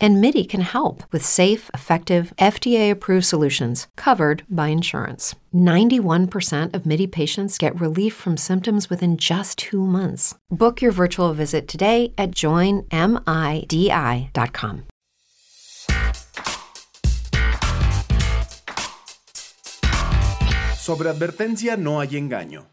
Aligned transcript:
And 0.00 0.20
MIDI 0.20 0.44
can 0.44 0.60
help 0.60 1.02
with 1.10 1.24
safe, 1.24 1.70
effective, 1.74 2.32
FDA 2.38 2.90
approved 2.90 3.24
solutions 3.24 3.88
covered 3.96 4.44
by 4.48 4.68
insurance. 4.68 5.34
91% 5.52 6.74
of 6.74 6.86
MIDI 6.86 7.06
patients 7.06 7.58
get 7.58 7.80
relief 7.80 8.14
from 8.14 8.36
symptoms 8.36 8.88
within 8.88 9.16
just 9.16 9.58
two 9.58 9.84
months. 9.84 10.34
Book 10.50 10.80
your 10.80 10.92
virtual 10.92 11.32
visit 11.34 11.66
today 11.66 12.12
at 12.16 12.30
joinmidi.com. 12.30 12.88
Sobre 20.88 21.10
advertencia 21.10 21.76
no 21.76 22.00
hay 22.00 22.16
engaño. 22.16 22.66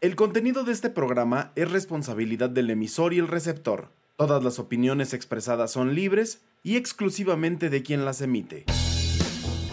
El 0.00 0.16
contenido 0.16 0.64
de 0.64 0.72
este 0.72 0.90
programa 0.90 1.52
es 1.54 1.70
responsabilidad 1.70 2.50
del 2.50 2.70
emisor 2.70 3.14
y 3.14 3.20
el 3.20 3.28
receptor. 3.28 3.88
Todas 4.16 4.44
las 4.44 4.60
opiniones 4.60 5.12
expresadas 5.12 5.72
son 5.72 5.96
libres 5.96 6.44
y 6.62 6.76
exclusivamente 6.76 7.68
de 7.68 7.82
quien 7.82 8.04
las 8.04 8.20
emite. 8.20 8.64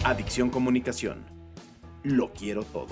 Adicción 0.02 0.50
Comunicación. 0.50 1.24
Lo 2.02 2.32
quiero 2.32 2.64
todo. 2.64 2.88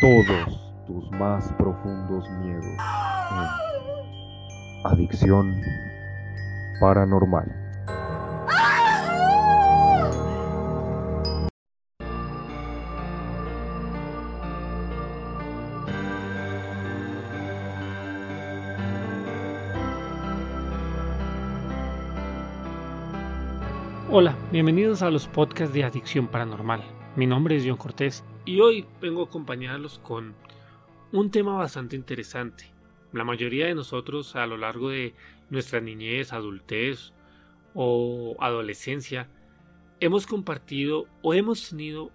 Todos 0.00 0.86
tus 0.86 1.10
más 1.10 1.52
profundos 1.58 2.24
miedos 2.40 2.78
Adicción 4.84 5.60
Paranormal. 6.80 7.61
Hola, 24.14 24.36
bienvenidos 24.52 25.00
a 25.00 25.10
los 25.10 25.26
podcasts 25.26 25.72
de 25.72 25.84
Adicción 25.84 26.28
Paranormal. 26.28 26.82
Mi 27.16 27.26
nombre 27.26 27.56
es 27.56 27.64
John 27.66 27.78
Cortés 27.78 28.22
y 28.44 28.60
hoy 28.60 28.86
vengo 29.00 29.22
a 29.22 29.24
acompañarlos 29.24 30.00
con 30.00 30.34
un 31.12 31.30
tema 31.30 31.56
bastante 31.56 31.96
interesante. 31.96 32.66
La 33.14 33.24
mayoría 33.24 33.68
de 33.68 33.74
nosotros 33.74 34.36
a 34.36 34.44
lo 34.44 34.58
largo 34.58 34.90
de 34.90 35.14
nuestra 35.48 35.80
niñez, 35.80 36.34
adultez 36.34 37.14
o 37.72 38.36
adolescencia 38.38 39.28
hemos 39.98 40.26
compartido 40.26 41.06
o 41.22 41.32
hemos 41.32 41.70
tenido 41.70 42.10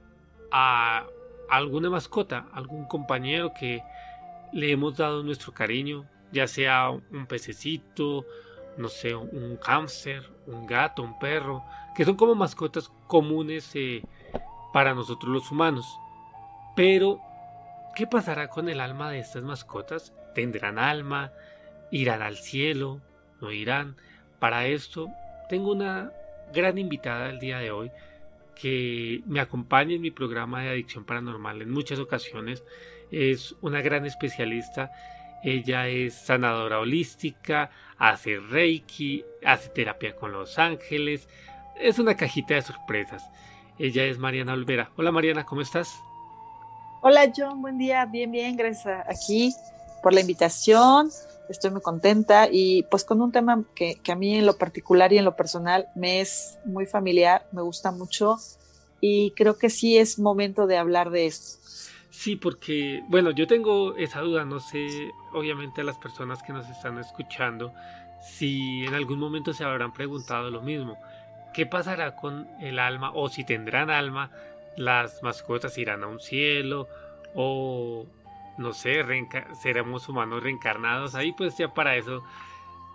a 0.51 1.07
alguna 1.49 1.89
mascota, 1.89 2.47
algún 2.53 2.85
compañero 2.85 3.53
que 3.59 3.81
le 4.53 4.69
hemos 4.69 4.97
dado 4.97 5.23
nuestro 5.23 5.51
cariño, 5.51 6.05
ya 6.31 6.45
sea 6.45 6.91
un 6.91 7.25
pececito, 7.25 8.23
no 8.77 8.87
sé, 8.87 9.15
un 9.15 9.57
hámster, 9.63 10.29
un 10.45 10.67
gato, 10.67 11.01
un 11.01 11.17
perro, 11.17 11.63
que 11.97 12.05
son 12.05 12.15
como 12.15 12.35
mascotas 12.35 12.91
comunes 13.07 13.71
eh, 13.73 14.03
para 14.71 14.93
nosotros 14.93 15.33
los 15.33 15.51
humanos. 15.51 15.97
Pero, 16.75 17.19
¿qué 17.95 18.05
pasará 18.05 18.49
con 18.49 18.69
el 18.69 18.81
alma 18.81 19.09
de 19.09 19.17
estas 19.17 19.41
mascotas? 19.41 20.13
¿Tendrán 20.35 20.77
alma? 20.77 21.31
¿Irán 21.89 22.21
al 22.21 22.37
cielo? 22.37 23.01
¿No 23.41 23.51
irán? 23.51 23.95
Para 24.37 24.67
esto, 24.67 25.07
tengo 25.49 25.71
una 25.71 26.11
gran 26.53 26.77
invitada 26.77 27.31
el 27.31 27.39
día 27.39 27.57
de 27.57 27.71
hoy 27.71 27.91
que 28.53 29.23
me 29.25 29.39
acompaña 29.39 29.95
en 29.95 30.01
mi 30.01 30.11
programa 30.11 30.61
de 30.61 30.69
adicción 30.69 31.03
paranormal 31.03 31.63
en 31.63 31.71
muchas 31.71 31.97
ocasiones. 31.97 32.63
Es 33.09 33.55
una 33.61 33.81
gran 33.81 34.05
especialista. 34.05 34.91
Ella 35.43 35.87
es 35.87 36.13
sanadora 36.13 36.79
holística, 36.79 37.71
hace 37.97 38.37
reiki, 38.37 39.25
hace 39.43 39.69
terapia 39.69 40.15
con 40.15 40.31
los 40.31 40.59
ángeles, 40.59 41.27
es 41.79 41.99
una 41.99 42.15
cajita 42.15 42.55
de 42.55 42.61
sorpresas. 42.61 43.29
Ella 43.79 44.05
es 44.05 44.17
Mariana 44.17 44.53
Olvera. 44.53 44.91
Hola 44.95 45.11
Mariana, 45.11 45.45
¿cómo 45.45 45.61
estás? 45.61 45.99
Hola 47.01 47.31
John, 47.35 47.61
buen 47.61 47.77
día, 47.77 48.05
bien, 48.05 48.31
bien, 48.31 48.57
gracias 48.57 49.05
aquí 49.07 49.53
por 50.01 50.13
la 50.13 50.21
invitación. 50.21 51.09
Estoy 51.49 51.71
muy 51.71 51.81
contenta 51.81 52.49
y 52.51 52.83
pues 52.83 53.05
con 53.05 53.21
un 53.21 53.31
tema 53.31 53.63
que, 53.75 53.95
que 54.03 54.11
a 54.11 54.15
mí 54.15 54.35
en 54.35 54.45
lo 54.45 54.57
particular 54.57 55.13
y 55.13 55.17
en 55.17 55.25
lo 55.25 55.35
personal 55.35 55.87
me 55.95 56.19
es 56.19 56.57
muy 56.65 56.85
familiar, 56.85 57.47
me 57.51 57.61
gusta 57.61 57.91
mucho 57.91 58.37
y 58.99 59.31
creo 59.31 59.57
que 59.57 59.69
sí 59.69 59.97
es 59.97 60.19
momento 60.19 60.67
de 60.67 60.77
hablar 60.77 61.09
de 61.11 61.27
esto. 61.27 61.59
Sí, 62.09 62.35
porque, 62.35 63.03
bueno, 63.09 63.29
yo 63.29 63.45
tengo 63.45 63.95
esa 63.95 64.21
duda, 64.21 64.43
no 64.43 64.59
sé, 64.59 65.11
obviamente 65.33 65.81
a 65.81 65.83
las 65.83 65.99
personas 65.99 66.41
que 66.41 66.51
nos 66.51 66.67
están 66.67 66.97
escuchando, 66.97 67.71
si 68.21 68.83
en 68.85 68.95
algún 68.95 69.19
momento 69.19 69.53
se 69.53 69.63
habrán 69.63 69.93
preguntado 69.93 70.49
lo 70.49 70.61
mismo. 70.61 70.97
¿Qué 71.57 71.65
pasará 71.65 72.15
con 72.15 72.47
el 72.61 72.77
alma 72.77 73.11
o 73.15 73.29
si 73.29 73.43
tendrán 73.43 73.89
alma? 73.89 74.29
¿Las 74.75 75.23
mascotas 75.23 75.75
irán 75.79 76.03
a 76.03 76.07
un 76.07 76.19
cielo? 76.19 76.87
¿O 77.33 78.05
no 78.59 78.73
sé, 78.73 79.03
seremos 79.59 80.07
humanos 80.07 80.43
reencarnados? 80.43 81.15
Ahí 81.15 81.31
pues 81.31 81.57
ya 81.57 81.73
para 81.73 81.95
eso 81.95 82.21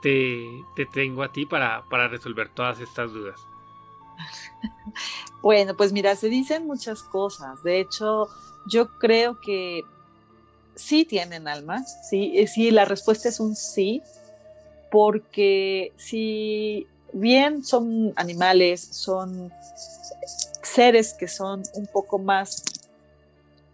te, 0.00 0.46
te 0.76 0.86
tengo 0.86 1.24
a 1.24 1.32
ti 1.32 1.44
para, 1.44 1.82
para 1.90 2.06
resolver 2.06 2.50
todas 2.50 2.78
estas 2.78 3.12
dudas. 3.12 3.40
Bueno, 5.42 5.76
pues 5.76 5.92
mira, 5.92 6.14
se 6.14 6.28
dicen 6.28 6.68
muchas 6.68 7.02
cosas. 7.02 7.64
De 7.64 7.80
hecho, 7.80 8.28
yo 8.68 8.96
creo 9.00 9.40
que 9.40 9.82
sí 10.76 11.04
tienen 11.04 11.48
alma. 11.48 11.82
Sí, 12.08 12.34
eh, 12.36 12.46
sí, 12.46 12.70
la 12.70 12.84
respuesta 12.84 13.28
es 13.28 13.40
un 13.40 13.56
sí, 13.56 14.02
porque 14.88 15.92
si 15.96 16.86
bien 17.12 17.64
son 17.64 18.12
animales, 18.16 18.80
son 18.80 19.52
seres 20.62 21.14
que 21.14 21.28
son 21.28 21.62
un 21.74 21.86
poco 21.86 22.18
más, 22.18 22.64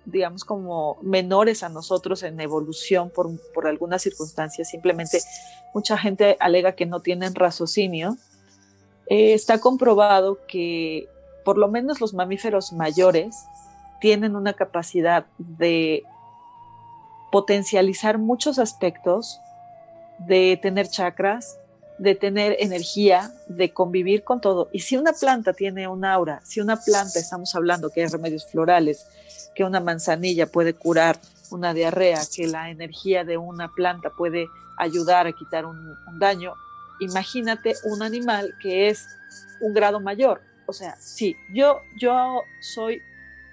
digamos, 0.04 0.44
como 0.44 0.98
menores 1.02 1.62
a 1.62 1.68
nosotros 1.68 2.22
en 2.22 2.40
evolución 2.40 3.10
por, 3.10 3.28
por 3.52 3.66
algunas 3.66 4.02
circunstancias, 4.02 4.68
simplemente 4.68 5.20
mucha 5.74 5.96
gente 5.98 6.36
alega 6.40 6.72
que 6.72 6.86
no 6.86 7.00
tienen 7.00 7.34
raciocinio. 7.34 8.16
Eh, 9.06 9.32
está 9.32 9.58
comprobado 9.60 10.38
que 10.46 11.08
por 11.44 11.56
lo 11.56 11.68
menos 11.68 12.00
los 12.00 12.12
mamíferos 12.12 12.72
mayores 12.72 13.36
tienen 14.00 14.36
una 14.36 14.52
capacidad 14.52 15.26
de 15.38 16.04
potencializar 17.30 18.18
muchos 18.18 18.58
aspectos, 18.58 19.40
de 20.18 20.58
tener 20.60 20.88
chakras, 20.88 21.57
de 21.98 22.14
tener 22.14 22.56
energía, 22.60 23.32
de 23.48 23.72
convivir 23.72 24.22
con 24.22 24.40
todo. 24.40 24.68
Y 24.72 24.80
si 24.80 24.96
una 24.96 25.12
planta 25.12 25.52
tiene 25.52 25.88
un 25.88 26.04
aura, 26.04 26.40
si 26.44 26.60
una 26.60 26.76
planta, 26.76 27.18
estamos 27.18 27.54
hablando 27.54 27.90
que 27.90 28.02
hay 28.02 28.08
remedios 28.08 28.46
florales, 28.46 29.06
que 29.54 29.64
una 29.64 29.80
manzanilla 29.80 30.46
puede 30.46 30.74
curar 30.74 31.18
una 31.50 31.74
diarrea, 31.74 32.20
que 32.34 32.46
la 32.46 32.70
energía 32.70 33.24
de 33.24 33.36
una 33.36 33.68
planta 33.68 34.10
puede 34.10 34.48
ayudar 34.76 35.26
a 35.26 35.32
quitar 35.32 35.66
un, 35.66 35.96
daño, 36.18 36.54
imagínate 37.00 37.74
un 37.84 38.02
animal 38.02 38.54
que 38.62 38.88
es 38.88 39.06
un 39.60 39.74
grado 39.74 40.00
mayor. 40.00 40.40
O 40.66 40.72
sea, 40.72 40.96
sí, 41.00 41.36
yo, 41.52 41.80
yo 41.98 42.42
soy 42.60 43.02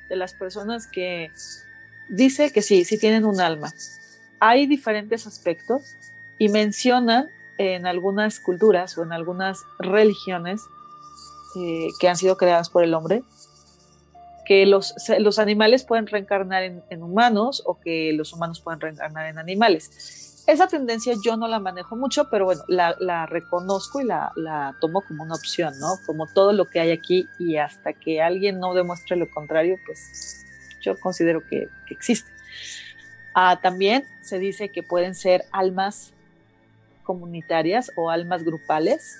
de 0.09 0.15
las 0.15 0.33
personas 0.33 0.85
que 0.87 1.31
dice 2.09 2.51
que 2.51 2.61
sí, 2.61 2.85
sí 2.85 2.99
tienen 2.99 3.25
un 3.25 3.39
alma. 3.41 3.73
Hay 4.39 4.67
diferentes 4.67 5.25
aspectos 5.25 5.95
y 6.37 6.49
mencionan 6.49 7.29
en 7.57 7.87
algunas 7.87 8.39
culturas 8.39 8.97
o 8.97 9.03
en 9.03 9.13
algunas 9.13 9.63
religiones 9.79 10.61
eh, 11.55 11.89
que 11.99 12.09
han 12.09 12.17
sido 12.17 12.37
creadas 12.37 12.69
por 12.69 12.83
el 12.83 12.93
hombre, 12.93 13.23
que 14.45 14.65
los, 14.65 14.93
los 15.19 15.39
animales 15.39 15.83
pueden 15.83 16.07
reencarnar 16.07 16.63
en, 16.63 17.03
humanos 17.03 17.63
o 17.65 17.79
que 17.79 18.13
los 18.13 18.33
humanos 18.33 18.61
pueden 18.61 18.79
reencarnar 18.79 19.27
en 19.27 19.39
animales. 19.39 20.43
Esa 20.47 20.67
tendencia 20.67 21.15
yo 21.23 21.37
no 21.37 21.47
la 21.47 21.59
manejo 21.59 21.95
mucho, 21.95 22.29
pero 22.29 22.45
bueno, 22.45 22.61
la, 22.67 23.25
reconozco 23.25 23.99
y 24.01 24.05
la, 24.05 24.31
la, 24.35 24.75
tomo 24.79 25.01
como 25.01 25.23
una 25.23 25.33
opción, 25.33 25.73
¿no? 25.79 25.95
Como 26.05 26.27
todo 26.27 26.53
lo 26.53 26.69
que 26.69 26.79
hay 26.79 26.91
aquí 26.91 27.25
y 27.39 27.57
hasta 27.57 27.93
que 27.93 28.21
alguien 28.21 28.59
no 28.59 28.75
demuestre 28.75 29.15
lo 29.15 29.27
contrario, 29.29 29.77
pues 29.87 30.45
yo 30.81 30.99
considero 30.99 31.41
que, 31.49 31.67
existe. 31.89 32.29
Ah, 33.33 33.59
también 33.61 34.05
se 34.21 34.39
dice 34.39 34.69
que 34.69 34.83
pueden 34.83 35.15
ser 35.15 35.45
almas 35.51 36.13
comunitarias 37.05 37.91
o 37.95 38.09
almas 38.09 38.43
grupales, 38.43 39.17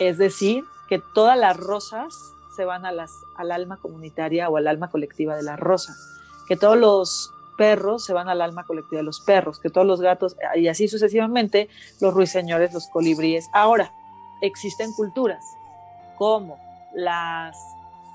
es 0.00 0.18
decir, 0.18 0.64
que 0.88 1.00
todas 1.14 1.38
las 1.38 1.56
rosas 1.56 2.14
se 2.56 2.64
van 2.64 2.84
al 2.84 3.52
alma 3.52 3.76
comunitaria 3.76 4.48
o 4.48 4.56
al 4.56 4.66
alma 4.66 4.90
colectiva 4.90 5.36
de 5.36 5.44
la 5.44 5.56
rosa, 5.56 5.94
que 6.48 6.56
todos 6.56 6.76
los 6.76 7.32
perros 7.56 8.04
se 8.04 8.12
van 8.12 8.28
al 8.28 8.40
alma 8.40 8.64
colectiva 8.64 8.98
de 8.98 9.04
los 9.04 9.20
perros, 9.20 9.60
que 9.60 9.70
todos 9.70 9.86
los 9.86 10.00
gatos, 10.00 10.36
y 10.56 10.68
así 10.68 10.88
sucesivamente, 10.88 11.68
los 12.00 12.14
ruiseñores, 12.14 12.72
los 12.72 12.88
colibríes. 12.88 13.48
Ahora, 13.52 13.92
existen 14.40 14.92
culturas, 14.92 15.44
como 16.16 16.58
las 16.94 17.56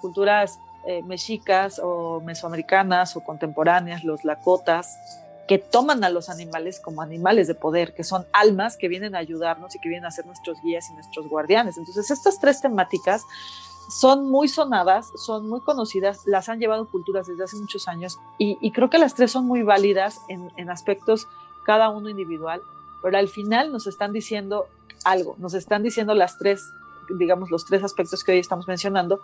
culturas 0.01 0.59
eh, 0.85 1.03
mexicas 1.03 1.79
o 1.81 2.19
mesoamericanas 2.21 3.15
o 3.15 3.21
contemporáneas, 3.21 4.03
los 4.03 4.25
lakotas, 4.25 5.22
que 5.47 5.57
toman 5.57 6.03
a 6.03 6.09
los 6.09 6.29
animales 6.29 6.79
como 6.79 7.01
animales 7.01 7.47
de 7.47 7.55
poder, 7.55 7.93
que 7.93 8.03
son 8.03 8.25
almas 8.31 8.77
que 8.77 8.87
vienen 8.87 9.15
a 9.15 9.19
ayudarnos 9.19 9.75
y 9.75 9.79
que 9.79 9.89
vienen 9.89 10.05
a 10.05 10.11
ser 10.11 10.25
nuestros 10.25 10.61
guías 10.61 10.89
y 10.89 10.93
nuestros 10.93 11.27
guardianes. 11.27 11.77
Entonces, 11.77 12.09
estas 12.11 12.39
tres 12.39 12.61
temáticas 12.61 13.23
son 13.89 14.29
muy 14.29 14.47
sonadas, 14.47 15.11
son 15.15 15.49
muy 15.49 15.59
conocidas, 15.61 16.25
las 16.25 16.47
han 16.47 16.59
llevado 16.59 16.89
culturas 16.89 17.27
desde 17.27 17.43
hace 17.43 17.57
muchos 17.57 17.87
años 17.87 18.17
y, 18.37 18.71
creo 18.71 18.89
que 18.89 18.97
las 18.97 19.15
tres 19.15 19.31
son 19.31 19.45
muy 19.45 19.63
válidas 19.63 20.21
en, 20.29 20.69
aspectos 20.69 21.27
cada 21.65 21.89
uno 21.89 22.09
individual, 22.09 22.61
pero 23.01 23.17
al 23.17 23.27
final 23.27 23.71
nos 23.71 23.87
están 23.87 24.13
diciendo 24.13 24.67
algo, 25.03 25.35
nos 25.37 25.53
están 25.53 25.83
diciendo 25.83 26.13
las 26.13 26.37
tres, 26.37 26.71
digamos, 27.17 27.51
los 27.51 27.65
tres 27.65 27.83
aspectos 27.83 28.23
que 28.23 28.31
hoy 28.31 28.39
estamos 28.39 28.67
mencionando, 28.67 29.19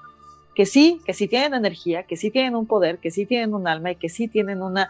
que 0.53 0.65
sí, 0.65 1.01
que 1.05 1.13
sí 1.13 1.27
tienen 1.27 1.53
energía, 1.53 2.03
que 2.03 2.17
sí 2.17 2.31
tienen 2.31 2.55
un 2.55 2.65
poder, 2.65 2.99
que 2.99 3.11
sí 3.11 3.25
tienen 3.25 3.53
un 3.53 3.67
alma 3.67 3.91
y 3.91 3.95
que 3.95 4.09
sí 4.09 4.27
tienen 4.27 4.61
una 4.61 4.89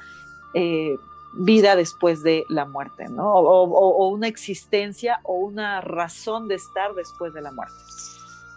eh, 0.53 0.95
vida 1.33 1.75
después 1.75 2.23
de 2.23 2.45
la 2.49 2.65
muerte, 2.65 3.07
¿no? 3.09 3.33
O, 3.33 4.07
una 4.09 4.27
existencia 4.27 5.19
o 5.23 5.35
una 5.35 5.81
razón 5.81 6.47
de 6.47 6.55
estar 6.55 6.93
después 6.95 7.33
de 7.33 7.41
la 7.41 7.51
muerte. 7.51 7.75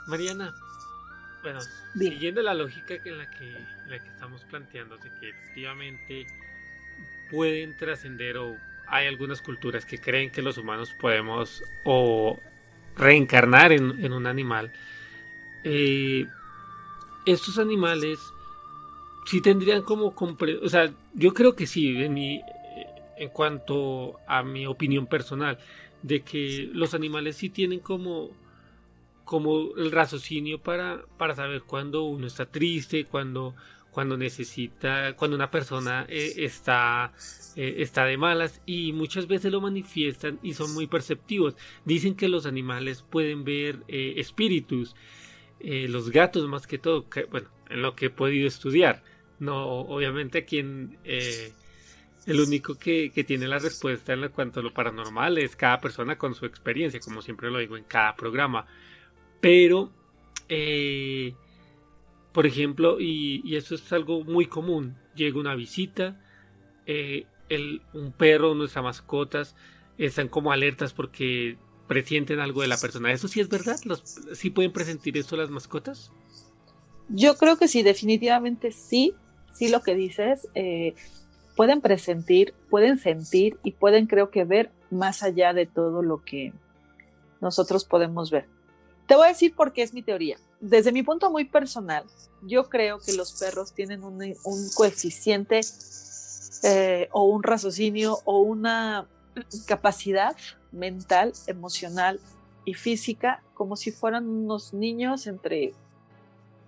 Mariana, 0.07 0.55
bueno, 1.43 1.61
siguiendo 1.97 2.43
la 2.43 2.55
lógica 2.55 2.95
en 3.05 3.19
la 3.19 3.31
que, 3.31 3.53
la 3.89 3.99
que 3.99 4.09
estamos 4.09 4.45
planteando, 4.45 4.97
de 4.97 5.11
que 5.21 5.31
efectivamente 5.31 6.27
pueden 7.31 7.77
trascender 7.77 8.37
o 8.37 8.57
hay 8.87 9.07
algunas 9.07 9.41
culturas 9.41 9.85
que 9.85 9.99
creen 9.99 10.31
que 10.31 10.43
los 10.43 10.59
humanos 10.59 10.93
podemos 11.01 11.63
o 11.85 12.39
reencarnar 12.97 13.73
en, 13.73 14.13
un 14.13 14.27
animal. 14.27 14.73
Eh, 15.65 16.27
estos 17.25 17.59
animales 17.59 18.19
sí 19.25 19.41
tendrían 19.41 19.83
como 19.83 20.15
o 20.15 20.69
sea, 20.69 20.93
yo 21.15 21.33
creo 21.33 21.55
que 21.55 21.67
sí, 21.67 22.03
en, 22.03 22.15
en 23.23 23.31
cuanto 23.31 24.19
a 24.27 24.43
mi 24.43 24.67
opinión 24.67 25.07
personal, 25.07 25.59
de 26.03 26.23
que 26.23 26.69
los 26.73 26.95
animales 26.95 27.37
sí 27.37 27.49
tienen 27.49 27.81
como 27.81 28.31
como 29.25 29.75
el 29.77 29.91
raciocinio 29.93 30.59
para, 30.59 31.01
para 31.17 31.35
saber 31.35 31.63
cuando 31.63 32.03
uno 32.03 32.27
está 32.27 32.45
triste, 32.45 33.05
cuando, 33.05 33.55
cuando 33.91 34.17
necesita, 34.17 35.15
cuando 35.15 35.37
una 35.37 35.51
persona 35.51 36.05
eh, 36.09 36.35
está, 36.39 37.13
eh, 37.57 37.77
está 37.79 38.05
de 38.05 38.17
malas 38.17 38.61
y 38.67 38.93
muchas 38.93 39.27
veces 39.27 39.53
lo 39.53 39.61
manifiestan 39.61 40.39
y 40.43 40.55
son 40.55 40.75
muy 40.75 40.87
perceptivos. 40.87 41.57
Dicen 41.85 42.15
que 42.15 42.29
los 42.29 42.47
animales 42.47 43.05
pueden 43.09 43.45
ver 43.45 43.79
eh, 43.89 44.15
espíritus, 44.17 44.95
los 45.61 46.11
gatos 46.11 46.49
más 46.49 46.67
que 46.67 46.77
todo, 46.77 47.07
bueno, 47.31 47.49
en 47.71 47.83
lo 47.83 47.95
que 47.95 48.07
he 48.07 48.11
podido 48.11 48.49
estudiar. 48.49 49.05
No, 49.39 49.65
obviamente 49.65 50.45
quien 50.45 50.99
el 52.27 52.41
único 52.41 52.77
que, 52.77 53.11
tiene 53.27 53.49
la 53.49 53.59
respuesta 53.59 54.13
en 54.13 54.29
cuanto 54.29 54.61
a 54.61 54.63
lo 54.63 54.73
paranormal 54.73 55.39
es 55.39 55.57
cada 55.57 55.81
persona 55.81 56.17
con 56.17 56.35
su 56.35 56.47
experiencia, 56.47 57.01
como 57.01 57.23
siempre 57.23 57.51
lo 57.51 57.59
digo 57.59 57.77
en 57.77 57.85
cada 57.85 58.15
programa. 58.15 58.67
Pero, 59.41 59.91
eh, 60.49 61.35
por 62.33 62.47
ejemplo, 62.47 63.01
y, 63.01 63.57
esto 63.57 63.75
es 63.75 63.93
algo 63.93 64.25
muy 64.25 64.47
común, 64.47 64.97
llega 65.15 65.41
una 65.41 65.55
visita, 65.55 66.21
eh, 66.87 67.27
el, 67.49 67.83
un 67.93 68.13
perro, 68.13 68.55
nuestras 68.55 68.85
mascotas, 68.85 69.57
están 69.99 70.29
como 70.29 70.53
alertas 70.53 70.93
porque 70.93 71.57
presienten 71.89 72.41
algo 72.41 72.63
de 72.63 72.69
la 72.69 72.79
persona. 72.79 73.13
¿Eso 73.13 73.29
sí 73.29 73.41
es 73.41 73.49
verdad? 73.49 73.79
¿Los, 73.85 74.03
¿Sí 74.33 74.51
pueden 74.51 74.73
presentir 74.73 75.17
esto 75.17 75.37
las 75.37 75.51
mascotas? 75.51 76.13
Yo 77.09 77.37
creo 77.37 77.59
que 77.59 77.69
sí, 77.69 77.83
definitivamente 77.83 78.73
sí, 78.73 79.15
sí 79.53 79.69
lo 79.69 79.83
que 79.83 79.95
dices. 79.95 80.49
Eh, 80.55 80.95
pueden 81.56 81.81
presentir, 81.81 82.54
pueden 82.70 82.99
sentir 82.99 83.58
y 83.62 83.72
pueden 83.72 84.06
creo 84.06 84.31
que 84.31 84.44
ver 84.44 84.70
más 84.90 85.22
allá 85.22 85.52
de 85.52 85.66
todo 85.66 86.02
lo 86.02 86.20
que 86.22 86.52
nosotros 87.40 87.84
podemos 87.84 88.31
ver. 88.31 88.46
Te 89.06 89.16
voy 89.16 89.26
a 89.26 89.28
decir 89.28 89.54
por 89.54 89.72
qué 89.72 89.82
es 89.82 89.93
mi 89.93 90.02
teoría. 90.02 90.38
Desde 90.60 90.93
mi 90.93 91.02
punto 91.02 91.31
muy 91.31 91.44
personal, 91.44 92.04
yo 92.43 92.69
creo 92.69 92.99
que 93.00 93.12
los 93.12 93.32
perros 93.38 93.72
tienen 93.72 94.04
un, 94.04 94.34
coeficiente 94.75 95.60
eh, 96.62 97.08
o 97.12 97.25
un 97.25 97.43
raciocinio 97.43 98.19
o 98.25 98.40
una 98.40 99.08
capacidad 99.66 100.37
mental, 100.70 101.32
emocional 101.46 102.20
y 102.64 102.75
física 102.75 103.43
como 103.54 103.76
si 103.76 103.90
fueran 103.90 104.28
unos 104.28 104.72
niños 104.72 105.26
entre 105.26 105.75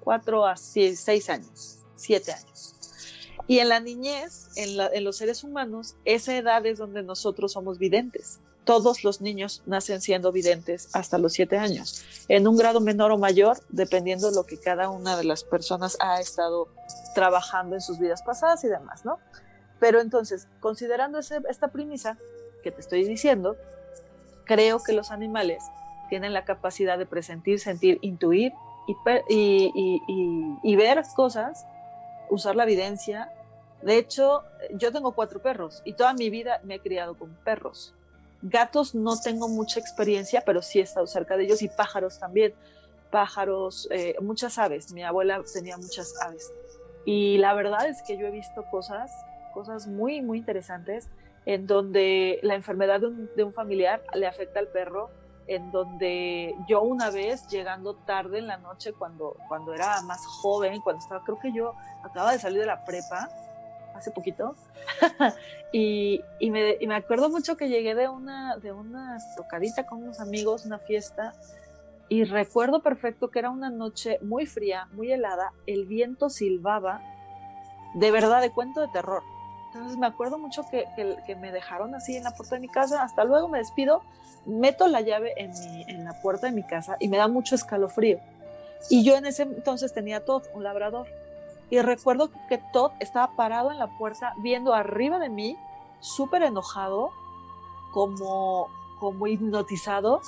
4 0.01 0.47
a 0.47 0.57
6 0.57 1.29
años, 1.31 1.79
7 1.97 2.33
años. 2.33 2.75
Y 3.47 3.59
en 3.59 3.69
la 3.69 3.81
niñez, 3.81 4.49
en, 4.57 5.05
los 5.05 5.17
seres 5.17 5.45
humanos, 5.45 5.97
esa 6.05 6.37
edad 6.37 6.65
es 6.65 6.79
donde 6.79 7.03
nosotros 7.03 7.53
somos 7.53 7.79
videntes. 7.79 8.41
Todos 8.65 9.05
los 9.05 9.21
niños 9.21 9.63
nacen 9.67 10.01
siendo 10.01 10.33
videntes 10.33 10.89
hasta 10.95 11.19
los 11.19 11.35
siete 11.35 11.59
años, 11.59 12.03
en 12.29 12.49
un 12.49 12.57
grado 12.57 12.81
menor 12.81 13.13
o 13.13 13.19
mayor, 13.19 13.59
dependiendo 13.69 14.31
de 14.31 14.37
lo 14.37 14.45
que 14.45 14.59
cada 14.59 14.89
una 14.89 15.19
de 15.19 15.25
las 15.25 15.45
personas 15.45 15.99
ha 16.01 16.19
estado 16.21 16.69
trabajando 17.15 17.75
en 17.75 17.83
sus 17.83 17.99
vidas 17.99 18.23
pasadas 18.23 18.65
y 18.65 18.69
demás, 18.69 19.05
¿no? 19.05 19.19
Pero 19.79 20.01
entonces, 20.01 20.49
considerando 20.61 21.19
esta 21.19 21.69
premisa 21.69 22.17
que 22.63 22.71
te 22.71 22.81
estoy 22.81 23.05
diciendo, 23.05 23.57
creo 24.47 24.83
que 24.83 24.95
los 24.95 25.11
animales 25.11 25.63
tienen 26.09 26.33
la 26.33 26.47
capacidad 26.47 26.97
de 26.97 27.05
presentir, 27.05 27.61
sentir, 27.61 27.99
intuir 28.01 28.55
y 28.87 30.77
ver 30.77 31.03
cosas 31.15 31.67
usar 32.29 32.57
la 32.57 32.65
evidencia. 32.65 33.33
De 33.85 33.99
hecho, 33.99 34.45
yo 34.73 34.91
tengo 34.93 35.13
cuatro 35.13 35.43
perros 35.43 35.83
y 35.85 35.93
toda 35.93 36.15
mi 36.15 36.31
vida 36.31 36.61
me 36.65 36.77
he 36.77 36.81
criado 36.81 37.19
con 37.19 37.35
perros. 37.45 37.95
Gatos 38.41 38.95
no 38.95 39.21
tengo 39.21 39.47
mucha 39.47 39.79
experiencia, 39.79 40.43
pero 40.45 40.63
sí 40.63 40.81
he 40.81 40.83
estado 40.83 41.07
cerca 41.07 41.37
de 41.37 41.45
ellos 41.45 41.61
y 41.61 41.69
pájaros 41.69 42.19
también. 42.19 42.55
Pájaros, 43.11 43.87
eh, 43.91 44.17
muchas 44.23 44.57
aves. 44.59 44.91
Mi 44.93 45.03
abuela 45.03 45.43
tenía 45.53 45.77
muchas 45.77 46.15
aves. 46.23 46.51
Y 47.05 47.37
la 47.37 47.53
verdad 47.53 47.87
es 47.87 48.03
que 48.03 48.17
yo 48.17 48.27
he 48.27 48.31
visto 48.31 48.65
cosas, 48.71 49.11
cosas 49.53 49.87
muy, 49.87 50.23
muy 50.23 50.39
interesantes 50.39 51.11
en 51.45 51.67
donde 51.67 52.41
la 52.43 52.55
enfermedad 52.55 53.01
de 53.01 53.09
un, 53.09 53.31
de 53.37 53.45
un 53.45 53.53
familiar 53.53 54.03
le 54.15 54.27
afecta 54.27 54.61
al 54.61 54.69
perro 54.69 55.11
en 55.47 55.71
donde 55.71 56.55
yo 56.67 56.81
una 56.81 57.11
vez 57.11 57.47
llegando 57.49 57.97
tarde 57.97 58.39
en 58.39 58.47
la 58.47 58.57
noche 58.57 58.95
cuando, 58.95 59.37
cuando 59.47 59.75
era 59.75 60.01
más 60.01 60.25
joven, 60.25 60.81
cuando 60.81 61.03
estaba, 61.03 61.23
creo 61.23 61.39
que 61.39 61.53
yo 61.53 61.75
acaba 62.03 62.33
de 62.33 62.39
salir 62.39 62.61
de 62.61 62.67
la 62.67 62.83
prepa 62.87 63.29
hace 63.95 64.11
poquito, 64.11 64.55
y, 65.73 66.21
y, 66.39 66.51
me, 66.51 66.95
acuerdo 66.95 67.31
mucho 67.31 67.57
que 67.57 67.69
llegué 67.69 67.95
de 67.95 68.09
una, 68.09 68.57
de 68.59 68.73
una 68.73 69.19
tocadita 69.37 69.87
con 69.87 70.03
unos 70.03 70.21
amigos, 70.21 70.67
una 70.67 70.79
fiesta, 70.79 71.35
y 72.09 72.25
recuerdo 72.25 72.81
perfecto 72.81 73.31
que 73.31 73.39
era 73.39 73.51
una 73.51 73.71
noche 73.71 74.19
muy 74.21 74.47
fría, 74.47 74.89
muy 74.93 75.11
helada, 75.11 75.53
el 75.67 75.87
viento 75.87 76.29
silbaba, 76.29 77.01
de 77.95 78.11
verdad, 78.11 78.43
de 78.43 78.51
cuento 78.51 78.81
de 78.81 78.89
terror. 78.89 79.23
Entonces 79.75 79.99
me 79.99 80.07
acuerdo 80.07 80.39
mucho 80.39 80.65
que, 80.71 80.87
me 81.37 81.51
dejaron 81.51 81.97
así 81.97 82.17
en 82.17 82.23
la 82.23 82.31
puerta 82.31 82.55
de 82.55 82.61
mi 82.61 82.69
casa, 82.69 83.03
hasta 83.03 83.25
luego 83.25 83.49
me 83.49 83.59
despido, 83.59 84.03
meto 84.47 84.87
la 84.87 85.01
llave 85.01 85.33
en, 85.37 86.05
la 86.05 86.21
puerta 86.21 86.47
de 86.47 86.53
mi 86.53 86.63
casa 86.63 86.97
y 87.01 87.09
me 87.09 87.17
da 87.17 87.27
mucho 87.27 87.57
escalofrío. 87.57 88.21
Y 88.89 89.03
yo 89.03 89.17
en 89.17 89.27
ese 89.27 89.43
entonces 89.43 89.93
tenía 89.93 90.25
Todd, 90.25 90.45
un 90.55 90.63
labrador. 90.63 91.09
Y 91.71 91.81
recuerdo 91.81 92.31
que 92.49 92.59
Todd 92.73 92.93
estaba 93.01 93.35
parado 93.37 93.71
en 93.71 93.79
la 93.79 93.99
puerta 93.99 94.35
viendo 94.39 94.75
arriba 94.75 95.19
de 95.19 95.29
mí, 95.29 95.57
súper 96.01 96.43
enojado, 96.43 97.11
como, 97.93 98.69
como 99.01 99.27
hipnotizado. 99.27 100.21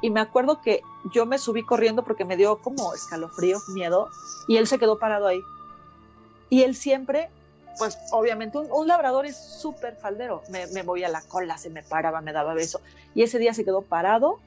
Y 0.00 0.10
me 0.10 0.20
acuerdo 0.20 0.60
que 0.60 0.82
yo 1.12 1.26
me 1.26 1.38
subí 1.38 1.64
corriendo 1.64 2.02
porque 2.04 2.24
me 2.24 2.36
dio 2.36 2.58
como 2.58 2.94
escalofrío, 2.94 3.58
miedo, 3.68 4.08
y 4.46 4.56
él 4.56 4.66
se 4.66 4.78
quedó 4.78 4.98
parado 4.98 5.26
ahí. 5.26 5.40
Y 6.50 6.62
él 6.62 6.74
siempre 6.74 7.30
pues 7.78 7.96
obviamente 8.10 8.58
un, 8.58 8.88
labrador 8.88 9.24
es 9.24 9.36
súper 9.36 9.96
faldero. 9.96 10.42
Me, 10.48 10.66
me, 10.68 10.82
movía 10.82 11.08
la 11.08 11.22
cola, 11.22 11.56
se 11.58 11.70
me 11.70 11.82
paraba, 11.82 12.20
me 12.20 12.32
daba 12.32 12.52
beso. 12.52 12.80
Y 13.14 13.22
ese 13.22 13.38
día 13.38 13.54
se 13.54 13.64
quedó 13.64 13.82
parado. 13.82 14.40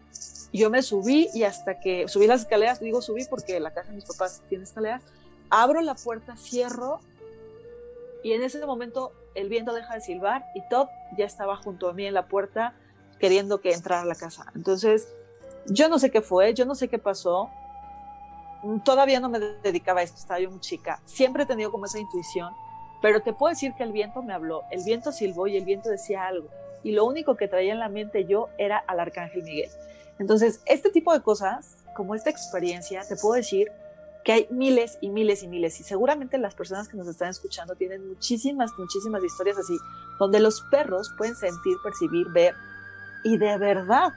Yo 0.54 0.70
me 0.70 0.84
subí 0.84 1.30
y 1.34 1.44
hasta 1.44 1.80
que 1.80 2.10
subí 2.10 2.28
las 2.28 2.42
escaleras, 2.42 2.82
digo 2.82 3.02
subí 3.02 3.26
porque 3.26 3.60
la 3.62 3.72
casa 3.72 3.90
de 3.90 3.96
mis 3.96 4.06
papás 4.06 4.42
tiene 4.50 4.66
escaleras, 4.66 5.02
abro 5.52 5.82
la 5.82 5.96
puerta, 5.96 6.36
cierro 6.38 7.00
y 8.24 8.34
en 8.34 8.42
ese 8.42 8.66
momento 8.66 9.12
el 9.36 9.50
viento 9.50 9.74
deja 9.74 9.94
de 9.94 10.02
silbar 10.02 10.46
y 10.56 10.68
Todd 10.68 10.88
ya 11.18 11.26
estaba 11.26 11.58
junto 11.58 11.90
a 11.90 11.94
mí 11.94 12.06
en 12.06 12.14
la 12.14 12.28
puerta 12.28 12.74
queriendo 13.20 13.62
que 13.62 13.74
entrara 13.74 14.02
a 14.02 14.06
la 14.06 14.16
casa. 14.16 14.46
Entonces, 14.56 15.08
yo 15.68 15.90
no 15.90 16.00
sé 16.00 16.10
qué 16.10 16.22
fue, 16.22 16.54
yo 16.54 16.66
no 16.66 16.74
sé 16.74 16.88
qué 16.88 16.98
pasó, 16.98 17.50
todavía 18.84 19.20
no 19.20 19.30
me 19.30 19.40
dedicaba 19.40 20.00
a 20.00 20.04
esto, 20.04 20.18
estaba 20.18 20.40
yo 20.40 20.50
muy 20.50 20.60
chica. 20.60 21.02
Siempre 21.06 21.44
he 21.44 21.46
tenido 21.46 21.72
como 21.72 21.86
esa 21.86 22.00
intuición, 22.00 22.54
pero 23.02 23.22
te 23.22 23.34
puedo 23.34 23.52
decir 23.52 23.74
que 23.76 23.84
el 23.84 23.92
viento 23.92 24.24
me 24.24 24.34
habló, 24.34 24.64
el 24.72 24.84
viento 24.84 25.12
silbó 25.12 25.48
y 25.48 25.58
el 25.58 25.66
viento 25.66 25.90
decía 25.90 26.26
algo. 26.26 26.50
Y 26.84 26.94
lo 26.94 27.06
único 27.06 27.36
que 27.36 27.48
traía 27.48 27.74
en 27.74 27.80
la 27.80 27.90
mente 27.90 28.26
yo 28.26 28.50
era 28.58 28.78
al 28.78 29.00
arcángel 29.00 29.44
Miguel. 29.44 29.70
Entonces, 30.18 30.62
este 30.66 30.90
tipo 30.90 31.14
de 31.14 31.22
cosas, 31.22 31.78
como 31.96 32.16
esta 32.16 32.30
experiencia, 32.30 33.04
te 33.08 33.16
puedo 33.16 33.36
decir 33.36 33.72
que 34.24 34.32
hay 34.32 34.48
miles 34.50 34.98
y 35.02 35.10
miles 35.10 35.44
y 35.44 35.48
miles. 35.48 35.80
Y 35.80 35.84
seguramente 35.84 36.38
las 36.38 36.56
personas 36.56 36.88
que 36.88 36.98
nos 36.98 37.08
están 37.08 37.30
escuchando 37.30 37.76
tienen 37.76 38.08
muchísimas, 38.08 38.72
muchísimas 38.78 39.24
historias 39.24 39.58
así, 39.58 39.78
donde 40.20 40.40
los 40.40 40.62
perros 40.70 41.14
pueden 41.18 41.36
sentir, 41.36 41.78
percibir, 41.84 42.28
ver 42.30 42.56
y 43.24 43.38
de 43.38 43.58
verdad 43.58 44.14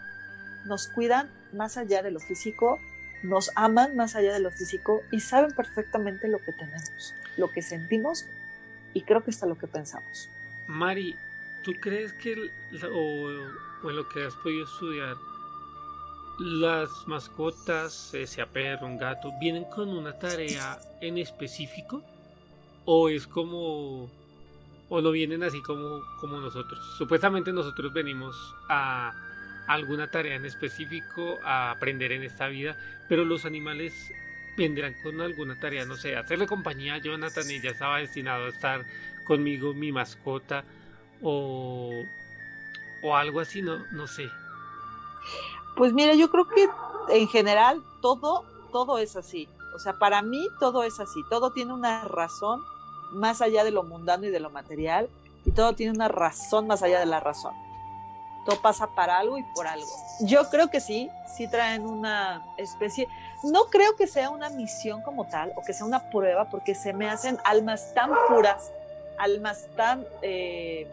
nos 0.64 0.88
cuidan 0.88 1.30
más 1.52 1.76
allá 1.76 2.02
de 2.02 2.10
lo 2.10 2.20
físico, 2.20 2.78
nos 3.22 3.50
aman 3.54 3.96
más 3.96 4.16
allá 4.16 4.32
de 4.32 4.40
lo 4.40 4.50
físico 4.50 5.00
y 5.12 5.20
saben 5.20 5.52
perfectamente 5.52 6.28
lo 6.28 6.38
que 6.38 6.52
tenemos, 6.52 7.14
lo 7.36 7.50
que 7.50 7.62
sentimos 7.62 8.26
y 8.92 9.02
creo 9.02 9.22
que 9.22 9.30
hasta 9.30 9.46
lo 9.46 9.56
que 9.56 9.66
pensamos. 9.66 10.28
Mari, 10.66 11.16
¿tú 11.62 11.72
crees 11.80 12.12
que, 12.14 12.50
o, 12.92 13.90
lo 13.90 14.08
que 14.08 14.24
has 14.24 14.34
podido 14.36 14.64
estudiar, 14.64 15.16
las 16.38 16.90
mascotas, 17.06 18.12
sea 18.24 18.46
perro, 18.46 18.86
un 18.86 18.98
gato, 18.98 19.32
vienen 19.40 19.64
con 19.64 19.88
una 19.88 20.12
tarea 20.18 20.78
en 21.00 21.18
específico? 21.18 22.02
¿O 22.84 23.08
es 23.08 23.26
como, 23.26 24.10
o 24.88 25.00
lo 25.00 25.10
vienen 25.10 25.42
así 25.42 25.62
como, 25.62 26.00
como 26.20 26.38
nosotros? 26.40 26.80
Supuestamente 26.98 27.52
nosotros 27.52 27.92
venimos 27.92 28.36
a 28.68 29.12
alguna 29.66 30.10
tarea 30.10 30.36
en 30.36 30.44
específico 30.44 31.38
a 31.42 31.70
aprender 31.70 32.12
en 32.12 32.22
esta 32.22 32.48
vida, 32.48 32.76
pero 33.08 33.24
los 33.24 33.44
animales 33.44 34.12
vendrán 34.56 34.94
con 35.02 35.20
alguna 35.20 35.58
tarea, 35.58 35.84
no 35.84 35.96
sé, 35.96 36.16
hacerle 36.16 36.46
compañía 36.46 36.94
a 36.94 36.98
Jonathan 36.98 37.50
y 37.50 37.60
ya 37.60 37.70
estaba 37.70 37.98
destinado 37.98 38.46
a 38.46 38.48
estar 38.48 38.84
conmigo 39.24 39.74
mi 39.74 39.90
mascota 39.90 40.64
o, 41.22 42.04
o 43.02 43.16
algo 43.16 43.40
así, 43.40 43.62
no, 43.62 43.78
no 43.92 44.06
sé. 44.06 44.28
Pues 45.76 45.92
mira, 45.92 46.14
yo 46.14 46.30
creo 46.30 46.46
que 46.48 46.68
en 47.08 47.28
general 47.28 47.82
todo, 48.00 48.44
todo 48.72 48.98
es 48.98 49.16
así. 49.16 49.48
O 49.74 49.78
sea, 49.78 49.94
para 49.94 50.22
mí 50.22 50.46
todo 50.60 50.84
es 50.84 51.00
así, 51.00 51.20
todo 51.30 51.50
tiene 51.50 51.72
una 51.72 52.04
razón 52.04 52.62
más 53.12 53.42
allá 53.42 53.64
de 53.64 53.70
lo 53.70 53.82
mundano 53.82 54.26
y 54.26 54.30
de 54.30 54.40
lo 54.40 54.50
material, 54.50 55.08
y 55.44 55.50
todo 55.50 55.74
tiene 55.74 55.92
una 55.92 56.08
razón 56.08 56.66
más 56.66 56.82
allá 56.82 57.00
de 57.00 57.06
la 57.06 57.20
razón 57.20 57.54
todo 58.44 58.60
pasa 58.60 58.88
para 58.94 59.18
algo 59.18 59.38
y 59.38 59.42
por 59.54 59.66
algo. 59.66 59.88
Yo 60.20 60.48
creo 60.50 60.68
que 60.68 60.80
sí, 60.80 61.10
sí 61.36 61.48
traen 61.48 61.86
una 61.86 62.44
especie, 62.56 63.08
no 63.42 63.64
creo 63.64 63.96
que 63.96 64.06
sea 64.06 64.30
una 64.30 64.50
misión 64.50 65.02
como 65.02 65.26
tal 65.26 65.52
o 65.56 65.62
que 65.64 65.72
sea 65.72 65.86
una 65.86 66.10
prueba, 66.10 66.48
porque 66.50 66.74
se 66.74 66.92
me 66.92 67.08
hacen 67.08 67.38
almas 67.44 67.92
tan 67.94 68.10
puras, 68.28 68.70
almas 69.18 69.66
tan, 69.76 70.06
eh, 70.22 70.86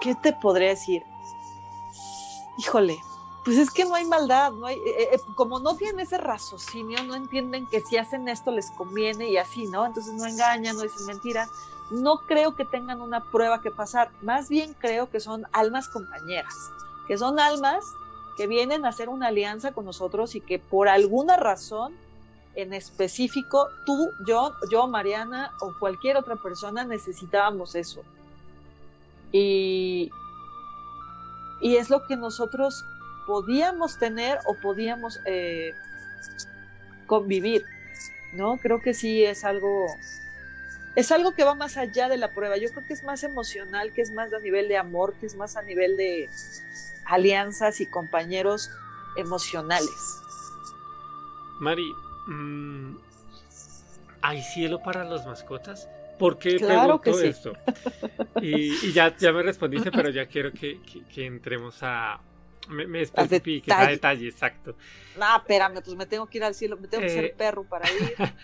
¿qué 0.00 0.14
te 0.14 0.32
podría 0.32 0.70
decir? 0.70 1.02
Híjole, 2.58 2.98
pues 3.44 3.56
es 3.56 3.70
que 3.70 3.84
no 3.84 3.94
hay 3.94 4.04
maldad, 4.04 4.52
no 4.52 4.66
hay, 4.66 4.76
eh, 4.76 5.08
eh, 5.12 5.20
como 5.34 5.60
no 5.60 5.76
tienen 5.76 6.00
ese 6.00 6.18
raciocinio, 6.18 7.02
no 7.04 7.14
entienden 7.14 7.66
que 7.66 7.80
si 7.80 7.96
hacen 7.96 8.28
esto 8.28 8.50
les 8.50 8.70
conviene 8.72 9.30
y 9.30 9.36
así, 9.36 9.66
¿no? 9.66 9.86
Entonces 9.86 10.14
no 10.14 10.26
engañan, 10.26 10.76
no 10.76 10.82
dicen 10.82 11.06
mentiras 11.06 11.48
no 11.90 12.18
creo 12.18 12.54
que 12.54 12.64
tengan 12.64 13.00
una 13.00 13.20
prueba 13.20 13.60
que 13.60 13.70
pasar, 13.70 14.10
más 14.22 14.48
bien 14.48 14.74
creo 14.78 15.10
que 15.10 15.20
son 15.20 15.46
almas 15.52 15.88
compañeras, 15.88 16.54
que 17.06 17.18
son 17.18 17.38
almas 17.38 17.84
que 18.36 18.46
vienen 18.46 18.84
a 18.84 18.90
hacer 18.90 19.08
una 19.08 19.26
alianza 19.26 19.72
con 19.72 19.84
nosotros 19.84 20.34
y 20.34 20.40
que 20.40 20.58
por 20.58 20.88
alguna 20.88 21.36
razón 21.36 21.94
en 22.54 22.72
específico, 22.72 23.68
tú, 23.86 24.10
yo, 24.26 24.52
yo, 24.70 24.86
Mariana 24.88 25.52
o 25.60 25.72
cualquier 25.78 26.16
otra 26.16 26.36
persona 26.36 26.84
necesitábamos 26.84 27.74
eso. 27.74 28.02
Y, 29.32 30.10
y 31.60 31.76
es 31.76 31.90
lo 31.90 32.06
que 32.06 32.16
nosotros 32.16 32.84
podíamos 33.26 33.98
tener 33.98 34.38
o 34.46 34.54
podíamos 34.54 35.20
eh, 35.24 35.74
convivir, 37.06 37.64
¿no? 38.32 38.58
Creo 38.58 38.80
que 38.80 38.94
sí 38.94 39.24
es 39.24 39.44
algo 39.44 39.86
es 40.96 41.12
algo 41.12 41.32
que 41.32 41.44
va 41.44 41.54
más 41.54 41.76
allá 41.76 42.08
de 42.08 42.16
la 42.16 42.34
prueba. 42.34 42.56
Yo 42.56 42.68
creo 42.70 42.86
que 42.86 42.94
es 42.94 43.04
más 43.04 43.22
emocional, 43.22 43.92
que 43.92 44.02
es 44.02 44.10
más 44.12 44.32
a 44.32 44.38
nivel 44.40 44.68
de 44.68 44.76
amor, 44.76 45.14
que 45.14 45.26
es 45.26 45.36
más 45.36 45.56
a 45.56 45.62
nivel 45.62 45.96
de 45.96 46.28
alianzas 47.06 47.80
y 47.80 47.86
compañeros 47.86 48.70
emocionales. 49.16 50.20
Mari, 51.60 51.92
mm, 52.26 52.96
¿hay 54.22 54.42
cielo 54.42 54.82
para 54.82 55.04
las 55.04 55.26
mascotas? 55.26 55.88
¿Por 56.20 56.38
qué 56.38 56.56
claro 56.58 57.00
pregunto 57.00 57.22
que 57.22 57.28
esto? 57.28 57.52
Y, 58.42 58.92
ya, 58.92 59.16
ya 59.16 59.32
me 59.32 59.42
respondiste, 59.42 59.90
pero 59.90 60.10
ya 60.10 60.26
quiero 60.26 60.52
que, 60.52 60.78
entremos 61.16 61.78
a, 61.80 62.20
me, 62.68 62.86
me 62.86 63.00
especifiques 63.00 63.74
a 63.74 63.86
detalle, 63.86 64.28
exacto. 64.28 64.76
No, 65.18 65.36
espérame, 65.36 65.80
pues 65.82 65.96
me 65.96 66.04
tengo 66.04 66.26
que 66.26 66.36
ir 66.36 66.44
al 66.44 66.54
cielo, 66.54 66.76
me 66.76 66.88
tengo 66.88 67.02
que 67.04 67.08
ser 67.08 67.24
eh, 67.24 67.34
perro 67.34 67.64
para 67.64 67.90
ir. 67.90 68.14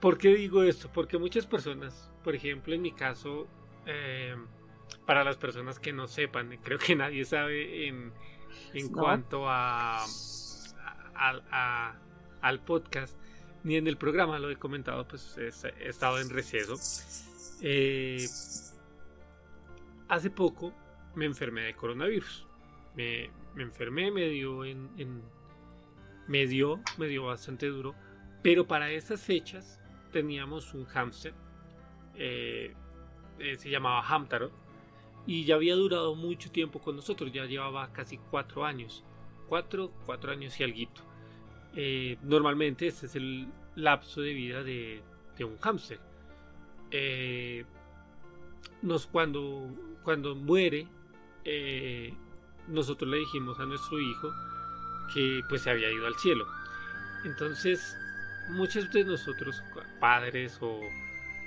¿Por 0.00 0.18
qué 0.18 0.34
digo 0.34 0.64
esto? 0.64 0.90
Porque 0.92 1.16
muchas 1.16 1.46
personas, 1.46 2.10
por 2.24 2.34
ejemplo, 2.34 2.74
en 2.74 2.82
mi 2.82 2.90
caso, 2.90 3.46
eh, 3.86 4.34
para 5.06 5.22
las 5.22 5.36
personas 5.36 5.78
que 5.78 5.92
no 5.92 6.08
sepan, 6.08 6.58
creo 6.60 6.80
que 6.80 6.96
nadie 6.96 7.24
sabe 7.24 7.86
en, 7.86 8.12
cuanto 8.92 9.44
a, 9.48 10.04
al 11.14 12.60
podcast, 12.64 13.16
ni 13.66 13.74
en 13.74 13.88
el 13.88 13.96
programa, 13.96 14.38
lo 14.38 14.48
he 14.48 14.54
comentado, 14.54 15.08
pues 15.08 15.36
he, 15.38 15.48
estado 15.88 16.20
en 16.20 16.30
receso. 16.30 16.76
Eh, 17.60 18.24
hace 20.06 20.30
poco 20.30 20.72
me 21.16 21.24
enfermé 21.24 21.62
de 21.62 21.74
coronavirus. 21.74 22.46
Me, 22.94 23.28
enfermé, 23.56 24.12
me 24.12 24.28
dio 24.28 24.64
en, 24.64 25.20
me 26.28 26.46
dio, 26.46 26.80
me 26.96 27.08
dio 27.08 27.24
bastante 27.24 27.66
duro. 27.66 27.96
Pero 28.40 28.68
para 28.68 28.88
esas 28.92 29.20
fechas 29.20 29.80
teníamos 30.12 30.72
un 30.72 30.84
hámster, 30.84 31.34
eh, 32.14 32.72
eh, 33.40 33.56
se 33.56 33.68
llamaba 33.68 34.00
Hamtaro, 34.06 34.52
y 35.26 35.44
ya 35.44 35.56
había 35.56 35.74
durado 35.74 36.14
mucho 36.14 36.52
tiempo 36.52 36.78
con 36.78 36.94
nosotros, 36.94 37.32
ya 37.32 37.46
llevaba 37.46 37.92
casi 37.92 38.16
cuatro 38.16 38.64
años, 38.64 39.02
cuatro, 39.48 39.90
cuatro 40.06 40.30
años 40.30 40.60
y 40.60 40.62
algo. 40.62 41.05
Eh, 41.76 42.16
normalmente 42.22 42.86
este 42.86 43.06
es 43.06 43.14
el 43.14 43.46
lapso 43.76 44.20
de 44.22 44.32
vida 44.32 44.64
de, 44.64 45.02
un 45.40 45.58
hámster. 45.58 46.00
nos, 48.82 49.06
cuando, 49.06 49.68
cuando 50.02 50.34
muere, 50.34 50.88
nosotros 52.68 53.08
le 53.08 53.18
dijimos 53.18 53.60
a 53.60 53.66
nuestro 53.66 54.00
hijo 54.00 54.32
que 55.14 55.42
pues 55.48 55.62
se 55.62 55.70
había 55.70 55.90
ido 55.92 56.06
al 56.06 56.14
cielo. 56.16 56.46
Entonces 57.24 57.96
muchos 58.50 58.90
de 58.92 59.04
nosotros, 59.04 59.62
padres 60.00 60.58
o 60.60 60.80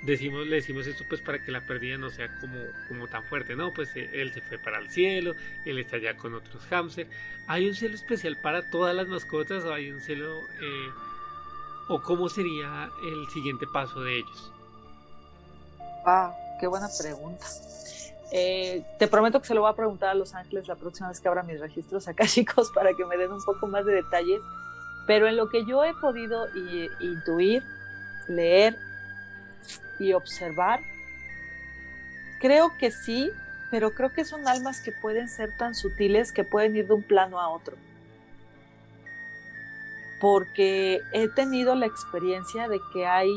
decimos, 0.02 0.46
le 0.46 0.56
decimos 0.56 0.86
esto 0.86 1.04
pues 1.08 1.20
para 1.20 1.42
que 1.42 1.50
la 1.50 1.60
pérdida 1.60 1.98
no 1.98 2.10
sea 2.10 2.28
como, 2.40 2.58
como 2.88 3.06
tan 3.08 3.22
fuerte, 3.24 3.56
¿no? 3.56 3.72
Pues 3.72 3.94
eh, 3.96 4.10
él 4.12 4.32
se 4.32 4.40
fue 4.40 4.58
para 4.58 4.78
el 4.78 4.90
cielo, 4.90 5.34
él 5.64 5.78
está 5.78 5.96
allá 5.96 6.16
con 6.16 6.34
otros 6.34 6.62
hamsters. 6.70 7.10
¿Hay 7.46 7.68
un 7.68 7.74
cielo 7.74 7.94
especial 7.94 8.36
para 8.42 8.70
todas 8.70 8.94
las 8.94 9.08
mascotas 9.08 9.64
o 9.64 9.72
hay 9.72 9.90
un 9.90 10.00
cielo... 10.00 10.30
Eh, 10.60 10.90
o 11.92 12.00
cómo 12.00 12.28
sería 12.28 12.88
el 13.02 13.28
siguiente 13.30 13.66
paso 13.72 14.00
de 14.02 14.18
ellos? 14.18 14.52
Ah, 16.06 16.32
qué 16.60 16.68
buena 16.68 16.86
pregunta. 16.96 17.44
Eh, 18.32 18.84
te 18.96 19.08
prometo 19.08 19.40
que 19.40 19.48
se 19.48 19.54
lo 19.54 19.62
voy 19.62 19.70
a 19.72 19.74
preguntar 19.74 20.10
a 20.10 20.14
Los 20.14 20.32
Ángeles 20.36 20.68
la 20.68 20.76
próxima 20.76 21.08
vez 21.08 21.18
que 21.18 21.26
abra 21.26 21.42
mis 21.42 21.58
registros 21.58 22.06
acá, 22.06 22.26
chicos, 22.28 22.70
para 22.72 22.94
que 22.94 23.04
me 23.04 23.16
den 23.16 23.32
un 23.32 23.42
poco 23.42 23.66
más 23.66 23.84
de 23.84 23.94
detalles 23.94 24.40
pero 25.10 25.26
en 25.26 25.36
lo 25.36 25.48
que 25.48 25.64
yo 25.64 25.82
he 25.82 25.92
podido 25.94 26.46
intuir, 27.00 27.64
leer 28.28 28.78
y 29.98 30.12
observar, 30.12 30.80
creo 32.40 32.72
que 32.78 32.90
sí, 32.90 33.30
pero 33.70 33.92
creo 33.92 34.12
que 34.12 34.24
son 34.24 34.48
almas 34.48 34.80
que 34.80 34.92
pueden 34.92 35.28
ser 35.28 35.56
tan 35.56 35.74
sutiles 35.74 36.32
que 36.32 36.42
pueden 36.44 36.74
ir 36.76 36.88
de 36.88 36.94
un 36.94 37.02
plano 37.02 37.40
a 37.40 37.48
otro. 37.48 37.76
Porque 40.20 41.00
he 41.12 41.28
tenido 41.28 41.74
la 41.74 41.86
experiencia 41.86 42.68
de 42.68 42.80
que 42.92 43.06
hay 43.06 43.30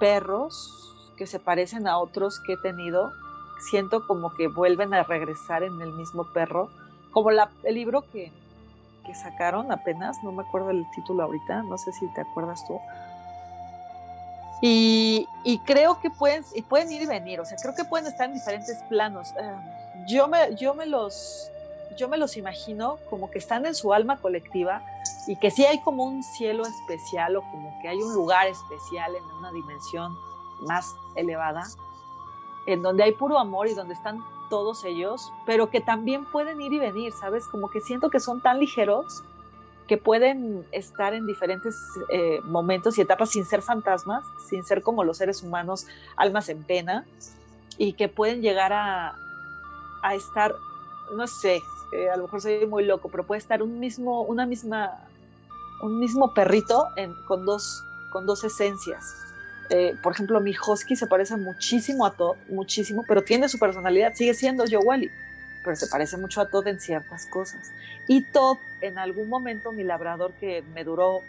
perros 0.00 0.90
que 1.16 1.26
se 1.26 1.38
parecen 1.38 1.86
a 1.86 1.98
otros 1.98 2.40
que 2.40 2.54
he 2.54 2.56
tenido. 2.56 3.12
Siento 3.60 4.06
como 4.06 4.34
que 4.34 4.48
vuelven 4.48 4.94
a 4.94 5.02
regresar 5.02 5.62
en 5.62 5.80
el 5.82 5.92
mismo 5.92 6.32
perro. 6.32 6.70
Como 7.12 7.30
el 7.30 7.38
libro 7.74 8.02
que, 8.10 8.32
que 9.04 9.14
sacaron 9.14 9.70
apenas, 9.70 10.16
no 10.24 10.32
me 10.32 10.42
acuerdo 10.42 10.70
el 10.70 10.86
título 10.94 11.24
ahorita, 11.24 11.62
no 11.64 11.76
sé 11.76 11.92
si 11.92 12.06
te 12.14 12.22
acuerdas 12.22 12.64
tú. 12.66 12.80
Y, 14.62 15.26
creo 15.64 16.00
que 16.00 16.10
pueden, 16.10 16.44
y 16.54 16.62
pueden 16.62 16.92
ir 16.92 17.02
y 17.02 17.06
venir, 17.06 17.40
o 17.40 17.44
sea, 17.44 17.56
creo 17.56 17.74
que 17.74 17.84
pueden 17.84 18.06
estar 18.06 18.26
en 18.26 18.34
diferentes 18.34 18.76
planos. 18.88 19.32
Eh, 19.38 19.54
yo, 20.06 20.28
me, 20.28 20.54
yo, 20.54 20.74
me 20.74 20.86
los, 20.86 21.50
yo 21.96 22.08
me 22.08 22.18
los 22.18 22.36
imagino 22.36 22.98
como 23.08 23.30
que 23.30 23.38
están 23.38 23.64
en 23.64 23.74
su 23.74 23.94
alma 23.94 24.20
colectiva, 24.20 24.82
y 25.26 25.36
que 25.36 25.50
sí 25.50 25.64
hay 25.64 25.80
como 25.80 26.04
un 26.04 26.22
cielo 26.22 26.64
especial 26.64 27.36
o 27.36 27.42
como 27.42 27.78
que 27.80 27.88
hay 27.88 28.02
un 28.02 28.12
lugar 28.14 28.48
especial 28.48 29.14
en 29.14 29.24
una 29.38 29.52
dimensión 29.52 30.16
más 30.62 30.94
elevada, 31.14 31.62
en 32.66 32.82
donde 32.82 33.04
hay 33.04 33.12
puro 33.12 33.38
amor 33.38 33.68
y 33.68 33.74
donde 33.74 33.94
están 33.94 34.24
todos 34.48 34.84
ellos, 34.84 35.32
pero 35.46 35.70
que 35.70 35.80
también 35.80 36.24
pueden 36.24 36.60
ir 36.60 36.72
y 36.72 36.78
venir, 36.78 37.12
¿sabes? 37.12 37.46
Como 37.46 37.70
que 37.70 37.80
siento 37.80 38.10
que 38.10 38.18
son 38.18 38.40
tan 38.40 38.58
ligeros 38.58 39.22
que 39.90 39.96
pueden 39.96 40.64
estar 40.70 41.14
en 41.14 41.26
diferentes 41.26 41.74
eh, 42.12 42.38
momentos 42.44 42.96
y 42.96 43.00
etapas 43.00 43.30
sin 43.30 43.44
ser 43.44 43.60
fantasmas, 43.60 44.24
sin 44.48 44.62
ser 44.62 44.82
como 44.82 45.02
los 45.02 45.16
seres 45.16 45.42
humanos, 45.42 45.84
almas 46.16 46.48
en 46.48 46.62
pena, 46.62 47.04
y 47.76 47.94
que 47.94 48.06
pueden 48.08 48.40
llegar 48.40 48.72
a, 48.72 49.16
a 50.04 50.14
estar, 50.14 50.54
no 51.16 51.26
sé, 51.26 51.60
eh, 51.90 52.08
a 52.08 52.16
lo 52.16 52.22
mejor 52.22 52.40
soy 52.40 52.64
muy 52.66 52.84
loco, 52.84 53.08
pero 53.08 53.26
puede 53.26 53.40
estar 53.40 53.64
un 53.64 53.80
mismo, 53.80 54.22
una 54.22 54.46
misma, 54.46 54.92
un 55.82 55.98
mismo 55.98 56.34
perrito 56.34 56.86
con, 57.26 57.44
dos, 57.44 57.82
con 58.12 58.26
dos 58.26 58.44
esencias. 58.44 59.04
Eh, 59.70 59.96
por 60.04 60.12
ejemplo, 60.12 60.40
mi 60.40 60.54
husky 60.54 60.94
se 60.94 61.08
parece 61.08 61.36
muchísimo 61.36 62.06
a 62.06 62.12
Todd, 62.12 62.36
muchísimo, 62.48 63.02
pero 63.08 63.24
tiene 63.24 63.48
su 63.48 63.58
personalidad, 63.58 64.14
sigue 64.14 64.34
siendo 64.34 64.62
Joe 64.70 64.84
Wally, 64.84 65.10
pero 65.64 65.76
se 65.76 65.86
parece 65.86 66.16
mucho 66.16 66.40
a 66.40 66.48
Todd 66.48 66.66
en 66.66 66.80
ciertas 66.80 67.26
cosas. 67.26 67.72
Y 68.08 68.22
Todd, 68.22 68.58
en 68.80 68.98
algún 68.98 69.28
momento, 69.28 69.72
mi 69.72 69.84
labrador 69.84 70.32
que 70.40 70.62
me 70.74 70.84
duró 70.84 71.20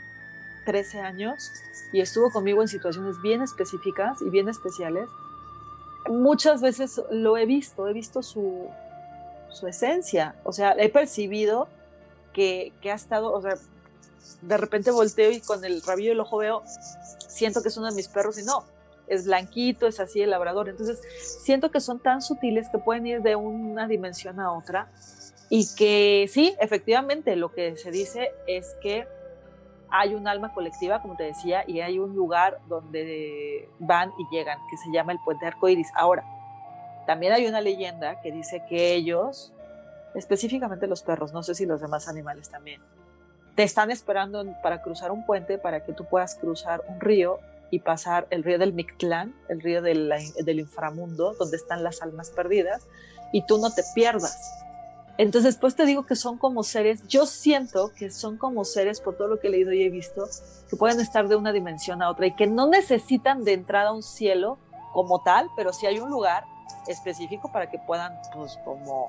13 0.65 0.99
años 0.99 1.51
y 1.91 2.01
estuvo 2.01 2.31
conmigo 2.31 2.61
en 2.61 2.67
situaciones 2.67 3.21
bien 3.21 3.41
específicas 3.41 4.21
y 4.21 4.29
bien 4.29 4.47
especiales, 4.47 5.09
muchas 6.07 6.61
veces 6.61 7.01
lo 7.09 7.37
he 7.37 7.45
visto, 7.45 7.87
he 7.87 7.93
visto 7.93 8.23
su, 8.23 8.69
su 9.49 9.67
esencia, 9.67 10.35
o 10.43 10.53
sea, 10.53 10.75
he 10.77 10.89
percibido 10.89 11.67
que, 12.33 12.73
que 12.81 12.91
ha 12.91 12.95
estado, 12.95 13.31
o 13.31 13.41
sea, 13.41 13.55
de 14.41 14.57
repente 14.57 14.91
volteo 14.91 15.31
y 15.31 15.41
con 15.41 15.63
el 15.65 15.81
rabillo 15.81 16.09
del 16.09 16.19
ojo 16.21 16.37
veo, 16.37 16.63
siento 17.27 17.61
que 17.61 17.69
es 17.69 17.77
uno 17.77 17.89
de 17.89 17.95
mis 17.95 18.07
perros 18.07 18.39
y 18.39 18.43
no, 18.43 18.65
es 19.11 19.25
blanquito, 19.25 19.87
es 19.87 19.99
así 19.99 20.21
el 20.21 20.29
labrador. 20.29 20.69
Entonces, 20.69 21.01
siento 21.43 21.69
que 21.69 21.81
son 21.81 21.99
tan 21.99 22.21
sutiles 22.21 22.69
que 22.69 22.77
pueden 22.77 23.05
ir 23.05 23.21
de 23.21 23.35
una 23.35 23.87
dimensión 23.87 24.39
a 24.39 24.53
otra 24.53 24.89
y 25.49 25.67
que 25.75 26.27
sí, 26.29 26.55
efectivamente, 26.61 27.35
lo 27.35 27.51
que 27.51 27.75
se 27.75 27.91
dice 27.91 28.31
es 28.47 28.73
que 28.81 29.05
hay 29.89 30.15
un 30.15 30.29
alma 30.29 30.53
colectiva, 30.53 31.01
como 31.01 31.17
te 31.17 31.23
decía, 31.23 31.65
y 31.67 31.81
hay 31.81 31.99
un 31.99 32.15
lugar 32.15 32.59
donde 32.69 33.67
van 33.79 34.13
y 34.17 34.33
llegan, 34.33 34.57
que 34.69 34.77
se 34.77 34.89
llama 34.93 35.11
el 35.11 35.19
puente 35.25 35.45
arcoíris. 35.45 35.89
Ahora, 35.95 36.23
también 37.05 37.33
hay 37.33 37.45
una 37.47 37.59
leyenda 37.59 38.21
que 38.21 38.31
dice 38.31 38.63
que 38.69 38.93
ellos, 38.93 39.51
específicamente 40.15 40.87
los 40.87 41.03
perros, 41.03 41.33
no 41.33 41.43
sé 41.43 41.53
si 41.53 41.65
los 41.65 41.81
demás 41.81 42.07
animales 42.07 42.49
también, 42.49 42.81
te 43.55 43.63
están 43.63 43.91
esperando 43.91 44.45
para 44.63 44.81
cruzar 44.81 45.11
un 45.11 45.25
puente 45.25 45.57
para 45.57 45.83
que 45.83 45.91
tú 45.91 46.05
puedas 46.05 46.35
cruzar 46.35 46.81
un 46.87 47.01
río 47.01 47.41
y 47.71 47.79
pasar 47.79 48.27
el 48.29 48.43
río 48.43 48.59
del 48.59 48.73
Mictlán, 48.73 49.33
el 49.49 49.61
río 49.61 49.81
del, 49.81 50.13
del 50.43 50.59
inframundo, 50.59 51.33
donde 51.39 51.57
están 51.57 51.83
las 51.83 52.01
almas 52.01 52.29
perdidas, 52.29 52.85
y 53.31 53.45
tú 53.45 53.57
no 53.57 53.73
te 53.73 53.81
pierdas. 53.95 54.37
Entonces, 55.17 55.55
pues 55.55 55.75
te 55.75 55.85
digo 55.85 56.05
que 56.05 56.15
son 56.15 56.37
como 56.37 56.63
seres, 56.63 57.07
yo 57.07 57.25
siento 57.25 57.91
que 57.93 58.11
son 58.11 58.37
como 58.37 58.65
seres, 58.65 59.01
por 59.01 59.15
todo 59.15 59.27
lo 59.27 59.39
que 59.39 59.47
he 59.47 59.51
leído 59.51 59.71
y 59.71 59.83
he 59.83 59.89
visto, 59.89 60.27
que 60.69 60.75
pueden 60.75 60.99
estar 60.99 61.27
de 61.27 61.35
una 61.35 61.51
dimensión 61.51 62.01
a 62.01 62.09
otra 62.09 62.27
y 62.27 62.35
que 62.35 62.47
no 62.47 62.67
necesitan 62.67 63.43
de 63.43 63.53
entrada 63.53 63.89
a 63.89 63.93
un 63.93 64.03
cielo 64.03 64.57
como 64.93 65.21
tal, 65.23 65.49
pero 65.55 65.73
sí 65.73 65.85
hay 65.85 65.99
un 65.99 66.09
lugar 66.09 66.43
específico 66.87 67.51
para 67.51 67.69
que 67.69 67.79
puedan, 67.79 68.13
pues, 68.33 68.57
como 68.65 69.07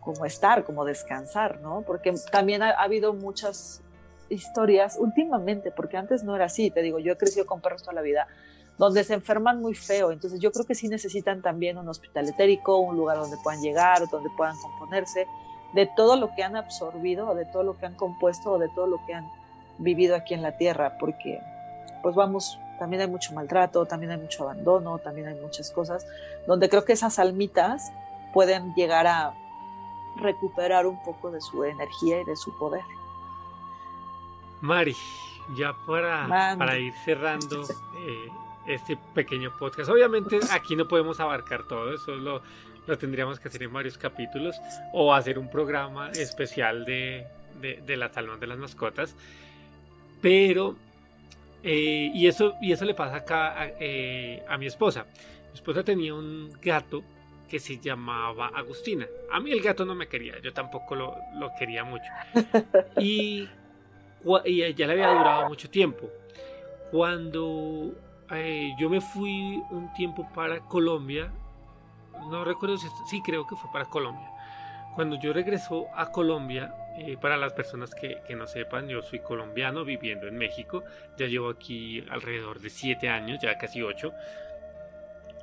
como 0.00 0.24
estar, 0.24 0.64
como 0.64 0.84
descansar, 0.84 1.60
¿no? 1.60 1.82
Porque 1.86 2.12
también 2.32 2.62
ha, 2.62 2.70
habido 2.70 3.12
muchas 3.12 3.82
historias 4.30 4.96
últimamente, 4.98 5.70
porque 5.70 5.96
antes 5.96 6.24
no 6.24 6.34
era 6.34 6.46
así, 6.46 6.70
te 6.70 6.82
digo, 6.82 6.98
yo 6.98 7.12
he 7.12 7.16
crecido 7.18 7.44
con 7.46 7.60
perros 7.60 7.82
toda 7.82 7.94
la 7.94 8.02
vida, 8.02 8.26
donde 8.78 9.04
se 9.04 9.12
enferman 9.12 9.60
muy 9.60 9.74
feo, 9.74 10.10
entonces 10.10 10.40
yo 10.40 10.50
creo 10.52 10.64
que 10.64 10.74
sí 10.74 10.88
necesitan 10.88 11.42
también 11.42 11.76
un 11.76 11.88
hospital 11.88 12.28
etérico, 12.28 12.78
un 12.78 12.96
lugar 12.96 13.18
donde 13.18 13.36
puedan 13.42 13.60
llegar, 13.60 14.08
donde 14.08 14.30
puedan 14.36 14.56
componerse 14.56 15.26
de 15.74 15.86
todo 15.96 16.16
lo 16.16 16.34
que 16.34 16.42
han 16.42 16.56
absorbido, 16.56 17.34
de 17.34 17.44
todo 17.44 17.62
lo 17.62 17.76
que 17.76 17.86
han 17.86 17.94
compuesto, 17.94 18.52
o 18.52 18.58
de 18.58 18.68
todo 18.70 18.86
lo 18.86 19.04
que 19.06 19.14
han 19.14 19.28
vivido 19.78 20.16
aquí 20.16 20.34
en 20.34 20.42
la 20.42 20.56
tierra, 20.56 20.96
porque 20.98 21.40
pues 22.02 22.14
vamos, 22.14 22.58
también 22.78 23.02
hay 23.02 23.08
mucho 23.08 23.34
maltrato, 23.34 23.84
también 23.84 24.12
hay 24.12 24.18
mucho 24.18 24.44
abandono, 24.44 24.98
también 24.98 25.26
hay 25.28 25.34
muchas 25.34 25.70
cosas, 25.70 26.06
donde 26.46 26.68
creo 26.68 26.84
que 26.84 26.94
esas 26.94 27.18
almitas 27.18 27.92
pueden 28.32 28.74
llegar 28.74 29.06
a 29.06 29.34
recuperar 30.16 30.86
un 30.86 31.02
poco 31.02 31.30
de 31.30 31.40
su 31.40 31.64
energía 31.64 32.20
y 32.20 32.24
de 32.24 32.36
su 32.36 32.56
poder. 32.58 32.82
Mari, 34.60 34.94
ya 35.56 35.74
para, 35.86 36.56
para 36.58 36.78
ir 36.78 36.92
cerrando 37.04 37.62
eh, 37.62 38.28
este 38.66 38.98
pequeño 39.14 39.56
podcast, 39.58 39.90
obviamente 39.90 40.40
aquí 40.50 40.76
no 40.76 40.86
podemos 40.86 41.18
abarcar 41.20 41.64
todo, 41.64 41.94
eso 41.94 42.14
lo, 42.14 42.42
lo, 42.86 42.98
tendríamos 42.98 43.40
que 43.40 43.48
hacer 43.48 43.62
en 43.62 43.72
varios 43.72 43.96
capítulos 43.96 44.56
o 44.92 45.14
hacer 45.14 45.38
un 45.38 45.50
programa 45.50 46.10
especial 46.10 46.84
de, 46.84 47.26
de, 47.60 47.96
las 47.96 48.16
almas 48.16 48.38
de 48.40 48.46
las 48.46 48.58
mascotas, 48.58 49.16
pero, 50.20 50.76
eh, 51.62 52.10
y, 52.14 52.26
eso, 52.26 52.54
y 52.60 52.72
eso 52.72 52.84
le 52.84 52.94
pasa 52.94 53.16
acá 53.16 53.60
a, 53.60 53.68
eh, 53.80 54.42
a 54.48 54.58
mi 54.58 54.66
esposa. 54.66 55.06
Mi 55.48 55.54
esposa 55.54 55.82
tenía 55.82 56.14
un 56.14 56.52
gato 56.60 57.02
que 57.50 57.58
se 57.58 57.78
llamaba 57.78 58.52
Agustina. 58.54 59.08
A 59.30 59.40
mí 59.40 59.50
el 59.50 59.60
gato 59.60 59.84
no 59.84 59.94
me 59.94 60.06
quería, 60.06 60.38
yo 60.40 60.52
tampoco 60.52 60.94
lo, 60.94 61.16
quería 61.58 61.84
mucho. 61.84 62.04
Y, 63.00 63.48
y 64.44 64.62
ella 64.62 64.86
le 64.86 64.92
había 64.92 65.08
durado 65.08 65.48
mucho 65.48 65.70
tiempo. 65.70 66.08
Cuando 66.90 67.94
eh, 68.30 68.72
yo 68.78 68.90
me 68.90 69.00
fui 69.00 69.62
un 69.70 69.92
tiempo 69.94 70.28
para 70.34 70.60
Colombia, 70.60 71.32
no 72.30 72.44
recuerdo 72.44 72.76
si, 72.76 72.88
sí 73.08 73.22
creo 73.22 73.46
que 73.46 73.56
fue 73.56 73.70
para 73.72 73.86
Colombia. 73.86 74.28
Cuando 74.94 75.18
yo 75.20 75.32
regreso 75.32 75.86
a 75.94 76.10
Colombia, 76.10 76.74
eh, 76.98 77.16
para 77.20 77.36
las 77.36 77.52
personas 77.52 77.94
que, 77.94 78.18
que, 78.26 78.34
no 78.34 78.46
sepan, 78.46 78.88
yo 78.88 79.00
soy 79.02 79.20
colombiano 79.20 79.84
viviendo 79.84 80.26
en 80.26 80.36
México. 80.36 80.82
Ya 81.16 81.26
llevo 81.26 81.48
aquí 81.48 82.04
alrededor 82.10 82.60
de 82.60 82.70
siete 82.70 83.08
años, 83.08 83.38
ya 83.40 83.56
casi 83.56 83.82
ocho. 83.82 84.12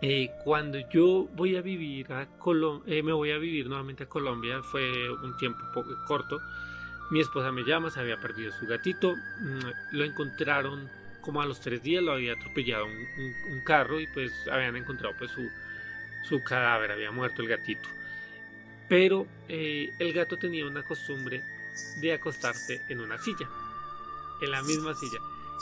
Eh, 0.01 0.29
cuando 0.43 0.77
yo 0.77 1.27
voy 1.33 1.55
a 1.55 1.61
vivir 1.61 2.11
a 2.13 2.27
Colombia, 2.37 2.95
eh, 2.95 3.01
me 3.01 3.13
voy 3.13 3.31
a 3.31 3.37
vivir 3.39 3.67
nuevamente 3.67 4.03
a 4.03 4.07
Colombia, 4.07 4.61
fue 4.61 5.09
un 5.11 5.35
tiempo 5.37 5.59
poco 5.73 5.89
corto. 6.05 6.39
Mi 7.09 7.21
esposa 7.21 7.51
me 7.51 7.63
llama, 7.63 7.89
se 7.89 7.99
había 7.99 8.17
perdido 8.17 8.51
su 8.51 8.65
gatito, 8.65 9.15
mm, 9.15 9.59
lo 9.91 10.03
encontraron 10.03 10.89
como 11.21 11.41
a 11.41 11.45
los 11.45 11.59
tres 11.59 11.83
días, 11.83 12.03
lo 12.03 12.13
había 12.13 12.33
atropellado 12.33 12.85
un, 12.85 13.61
carro 13.65 13.99
y 13.99 14.07
pues 14.07 14.31
habían 14.49 14.77
encontrado 14.77 15.13
pues 15.17 15.29
su, 15.31 15.49
su, 16.27 16.41
cadáver, 16.43 16.91
había 16.91 17.11
muerto 17.11 17.41
el 17.41 17.49
gatito. 17.49 17.89
Pero 18.87 19.27
eh, 19.49 19.91
el 19.99 20.13
gato 20.13 20.37
tenía 20.37 20.65
una 20.65 20.83
costumbre 20.83 21.43
de 22.01 22.13
acostarse 22.13 22.81
en 22.89 23.01
una 23.01 23.17
silla, 23.17 23.49
en 24.41 24.51
la 24.51 24.61
misma 24.63 24.93
silla. 24.95 25.19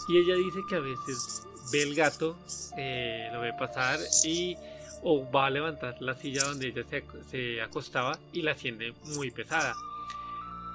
Y 0.08 0.18
ella 0.18 0.36
dice 0.36 0.60
que 0.70 0.76
a 0.76 0.80
veces 0.80 1.48
ve 1.72 1.82
el 1.82 1.96
gato, 1.96 2.38
eh, 2.78 3.30
lo 3.34 3.42
ve 3.42 3.54
pasar 3.58 4.00
y 4.24 4.56
o 5.04 5.30
va 5.30 5.48
a 5.48 5.50
levantar 5.50 5.96
la 6.00 6.16
silla 6.16 6.44
donde 6.44 6.68
ella 6.68 6.84
se, 7.30 7.62
acostaba 7.62 8.20
y 8.34 8.42
la 8.42 8.56
siente 8.56 8.94
muy 9.16 9.32
pesada. 9.32 9.76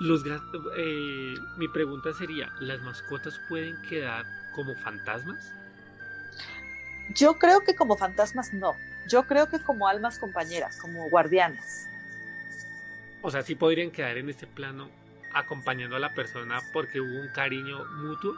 Los 0.01 0.25
eh, 0.77 1.35
mi 1.57 1.69
pregunta 1.69 2.13
sería, 2.13 2.53
¿las 2.59 2.81
mascotas 2.81 3.39
pueden 3.49 3.81
quedar 3.83 4.25
como 4.55 4.75
fantasmas? 4.75 5.53
Yo 7.15 7.39
creo 7.39 7.61
que 7.61 7.75
como 7.75 7.97
fantasmas 7.97 8.53
no. 8.53 8.75
Yo 9.09 9.25
creo 9.25 9.49
que 9.49 9.61
como 9.61 9.89
almas 9.89 10.19
compañeras, 10.19 10.79
como 10.81 11.09
guardianas. 11.11 11.89
O 13.23 13.31
sea, 13.31 13.43
sí 13.43 13.55
podrían 13.55 13.91
quedar 13.91 14.17
en 14.17 14.31
este 14.31 14.47
plano 14.47 14.89
acompañando 15.35 15.97
a 15.97 16.01
la 16.01 16.15
persona 16.15 16.61
porque 16.73 17.01
hubo 17.01 17.21
un 17.21 17.29
cariño 17.29 17.85
mutuo 17.97 18.35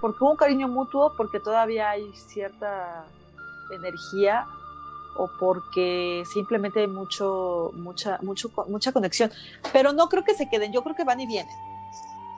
porque 0.00 0.22
hubo 0.22 0.32
un 0.32 0.36
cariño 0.36 0.68
mutuo, 0.68 1.14
porque 1.16 1.40
todavía 1.40 1.90
hay 1.90 2.12
cierta 2.14 3.06
energía 3.70 4.46
o 5.18 5.28
porque 5.38 6.24
simplemente 6.30 6.80
hay 6.80 6.86
mucho, 6.86 7.70
mucha, 7.74 8.18
mucho, 8.22 8.50
mucha 8.68 8.92
conexión. 8.92 9.30
Pero 9.72 9.92
no 9.92 10.08
creo 10.08 10.24
que 10.24 10.34
se 10.34 10.48
queden, 10.48 10.72
yo 10.72 10.82
creo 10.82 10.94
que 10.96 11.04
van 11.04 11.20
y 11.20 11.26
vienen. 11.26 11.54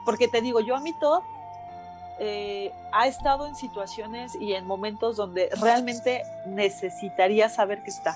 Porque 0.05 0.27
te 0.27 0.41
digo, 0.41 0.59
yo 0.59 0.75
a 0.75 0.79
mí 0.79 0.93
todo 0.99 1.23
eh, 2.19 2.73
ha 2.91 3.07
estado 3.07 3.47
en 3.47 3.55
situaciones 3.55 4.35
y 4.35 4.53
en 4.53 4.65
momentos 4.65 5.15
donde 5.15 5.49
realmente 5.61 6.23
necesitaría 6.45 7.49
saber 7.49 7.83
que 7.83 7.91
está. 7.91 8.15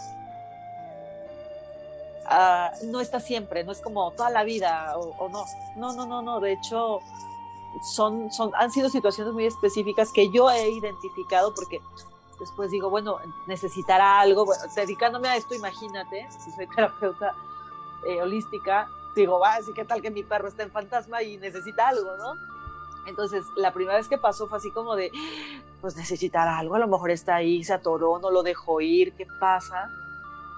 Ah, 2.26 2.72
no 2.86 3.02
está 3.02 3.20
siempre, 3.20 3.64
no 3.64 3.72
es 3.72 3.82
como 3.82 4.12
toda 4.12 4.30
la 4.30 4.44
vida 4.44 4.98
o, 4.98 5.16
o 5.18 5.30
no. 5.30 5.46
No, 5.76 5.94
no, 5.94 6.06
no, 6.06 6.22
no. 6.22 6.40
De 6.40 6.54
hecho, 6.54 7.02
son, 7.82 8.32
son, 8.32 8.52
han 8.56 8.72
sido 8.72 8.90
situaciones 8.90 9.34
muy 9.34 9.46
específicas 9.46 10.12
que 10.12 10.30
yo 10.32 10.50
he 10.50 10.70
identificado 10.70 11.54
porque 11.54 11.80
después 12.40 12.72
digo, 12.72 12.90
bueno, 12.90 13.18
necesitará 13.48 14.20
algo, 14.20 14.46
bueno, 14.46 14.64
dedicándome 14.76 15.28
a 15.28 15.36
esto, 15.36 15.56
imagínate, 15.56 16.28
si 16.44 16.52
soy 16.52 16.68
terapeuta 16.68 17.36
eh, 18.06 18.22
holística, 18.22 18.90
digo, 19.16 19.40
va, 19.40 19.56
así 19.56 19.74
que 19.74 19.86
tal 19.86 20.02
que 20.02 20.12
mi 20.12 20.24
perro 20.24 20.48
está 20.48 20.64
en 20.64 20.72
fantasma 20.72 21.22
y 21.24 21.38
necesita 21.38 21.90
algo, 21.90 22.16
¿no? 22.18 22.34
Entonces, 23.06 23.46
la 23.56 23.74
primera 23.74 23.98
vez 23.98 24.08
que 24.08 24.18
pasó 24.18 24.48
fue 24.48 24.58
así 24.58 24.72
como 24.72 24.96
de, 24.96 25.12
pues 25.82 25.96
necesitar 25.96 26.48
algo, 26.48 26.76
a 26.76 26.80
lo 26.80 26.88
mejor 26.88 27.12
está 27.12 27.36
ahí, 27.36 27.64
se 27.64 27.74
atoró, 27.74 28.20
no 28.20 28.32
lo 28.32 28.44
dejó 28.44 28.82
ir, 28.82 29.14
¿qué 29.14 29.28
pasa? 29.40 29.90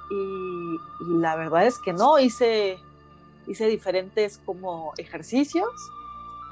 Y, 0.09 0.79
y 0.99 1.17
la 1.19 1.35
verdad 1.35 1.65
es 1.65 1.79
que 1.79 1.93
no, 1.93 2.19
hice, 2.19 2.79
hice 3.47 3.67
diferentes 3.67 4.39
como 4.45 4.93
ejercicios 4.97 5.69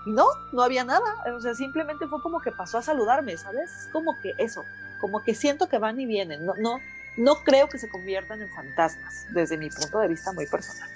y 0.05 0.11
no, 0.11 0.25
no 0.51 0.63
había 0.63 0.83
nada, 0.83 1.05
o 1.35 1.39
sea, 1.39 1.53
simplemente 1.53 2.07
fue 2.07 2.21
como 2.21 2.41
que 2.41 2.51
pasó 2.51 2.79
a 2.79 2.81
saludarme, 2.81 3.37
¿sabes? 3.37 3.69
Como 3.93 4.11
que 4.21 4.33
eso, 4.37 4.61
como 5.03 5.21
que 5.21 5.35
siento 5.35 5.67
que 5.67 5.79
van 5.79 5.99
y 5.99 6.05
vienen, 6.05 6.45
no, 6.45 6.53
no, 6.55 6.79
no 7.17 7.43
creo 7.43 7.67
que 7.67 7.77
se 7.77 7.89
conviertan 7.89 8.41
en 8.41 8.47
fantasmas, 8.47 9.27
desde 9.33 9.57
mi 9.57 9.69
punto 9.69 9.99
de 9.99 10.07
vista 10.07 10.31
muy 10.31 10.47
personal. 10.47 10.89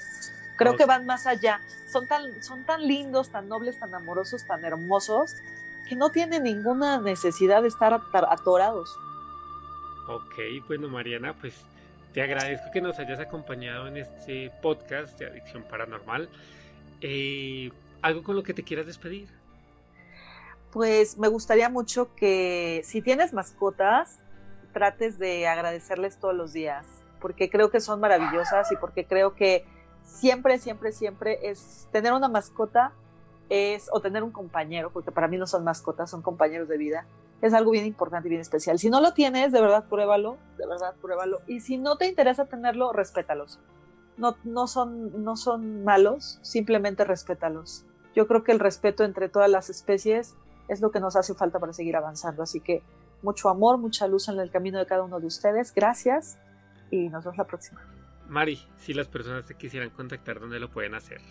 Creo 0.56 0.78
que 0.78 0.86
van 0.86 1.06
más 1.06 1.28
allá, 1.28 1.60
son 1.92 2.08
tan, 2.08 2.42
son 2.42 2.64
tan 2.64 2.88
lindos, 2.88 3.30
tan 3.32 3.50
nobles, 3.50 3.78
tan 3.78 3.94
amorosos, 3.94 4.48
tan 4.48 4.64
hermosos, 4.64 5.36
que 5.90 5.98
no 5.98 6.10
tienen 6.10 6.44
ninguna 6.44 7.02
necesidad 7.02 7.62
de 7.62 7.68
estar 7.68 8.00
atorados. 8.30 8.98
Ok, 10.08 10.36
bueno 10.70 10.88
Mariana, 10.88 11.34
pues 11.34 11.54
te 12.14 12.22
agradezco 12.22 12.72
que 12.72 12.80
nos 12.80 12.98
hayas 13.00 13.20
acompañado 13.20 13.90
en 13.90 13.98
este 13.98 14.54
podcast 14.62 15.20
de 15.20 15.26
Adicción 15.26 15.64
Paranormal. 15.64 16.30
Eh, 17.02 17.74
¿Algo 18.02 18.24
con 18.24 18.38
lo 18.38 18.44
que 18.44 18.54
te 18.54 18.64
quieras 18.64 18.86
despedir? 18.86 19.28
Pues 20.78 21.18
me 21.18 21.28
gustaría 21.28 21.70
mucho 21.70 22.14
que 22.14 22.82
si 22.84 23.02
tienes 23.02 23.34
mascotas, 23.34 24.20
trates 24.74 25.18
de 25.18 25.48
agradecerles 25.48 26.20
todos 26.20 26.36
los 26.36 26.54
días, 26.54 26.86
porque 27.20 27.50
creo 27.50 27.72
que 27.72 27.80
son 27.82 28.00
maravillosas 28.00 28.72
y 28.72 28.76
porque 28.76 29.08
creo 29.08 29.34
que 29.34 29.66
siempre, 30.04 30.60
siempre, 30.60 30.92
siempre 30.92 31.40
es 31.50 31.88
tener 31.92 32.14
una 32.14 32.28
mascota 32.28 32.94
es 33.50 33.90
o 33.92 34.02
tener 34.02 34.22
un 34.22 34.30
compañero, 34.30 34.92
porque 34.92 35.12
para 35.12 35.28
mí 35.28 35.38
no 35.38 35.48
son 35.48 35.64
mascotas, 35.64 36.12
son 36.12 36.22
compañeros 36.22 36.68
de 36.68 36.78
vida. 36.78 37.08
Es 37.42 37.56
algo 37.56 37.72
bien 37.72 37.88
importante 37.88 38.28
y 38.28 38.30
bien 38.30 38.42
especial. 38.42 38.78
Si 38.78 38.92
no 38.92 39.02
lo 39.02 39.16
tienes, 39.16 39.52
de 39.52 39.60
verdad 39.60 39.86
pruébalo, 39.90 40.38
de 40.60 40.68
verdad 40.68 40.94
pruébalo. 41.02 41.40
Y 41.48 41.62
si 41.62 41.80
no 41.80 41.98
te 41.98 42.06
interesa 42.06 42.46
tenerlo, 42.46 42.94
respétalos. 42.94 43.60
No, 44.16 44.38
no, 44.44 44.68
son, 44.68 45.24
no 45.24 45.38
son 45.38 45.84
malos, 45.84 46.38
simplemente 46.44 47.04
respétalos. 47.04 47.84
Yo 48.16 48.28
creo 48.28 48.44
que 48.44 48.52
el 48.52 48.60
respeto 48.60 49.04
entre 49.04 49.28
todas 49.28 49.50
las 49.50 49.72
especies 49.72 50.36
es 50.68 50.82
lo 50.82 50.92
que 50.92 51.00
nos 51.00 51.16
hace 51.16 51.34
falta 51.34 51.60
para 51.60 51.74
seguir 51.74 51.96
avanzando. 51.96 52.44
Así 52.44 52.60
que 52.60 52.84
mucho 53.22 53.50
amor, 53.50 53.78
mucha 53.78 54.08
luz 54.08 54.28
en 54.30 54.40
el 54.40 54.52
camino 54.52 54.80
de 54.80 54.86
cada 54.86 55.04
uno 55.04 55.20
de 55.20 55.28
ustedes. 55.28 55.74
Gracias 55.74 56.38
y 56.92 57.10
nos 57.10 57.24
vemos 57.24 57.38
la 57.38 57.46
próxima. 57.46 57.82
Mari, 58.28 58.60
si 58.78 58.94
las 58.94 59.08
personas 59.08 59.46
te 59.46 59.56
quisieran 59.56 59.90
contactar, 59.90 60.40
¿dónde 60.40 60.60
lo 60.60 60.70
pueden 60.70 60.96
hacer? 60.96 61.22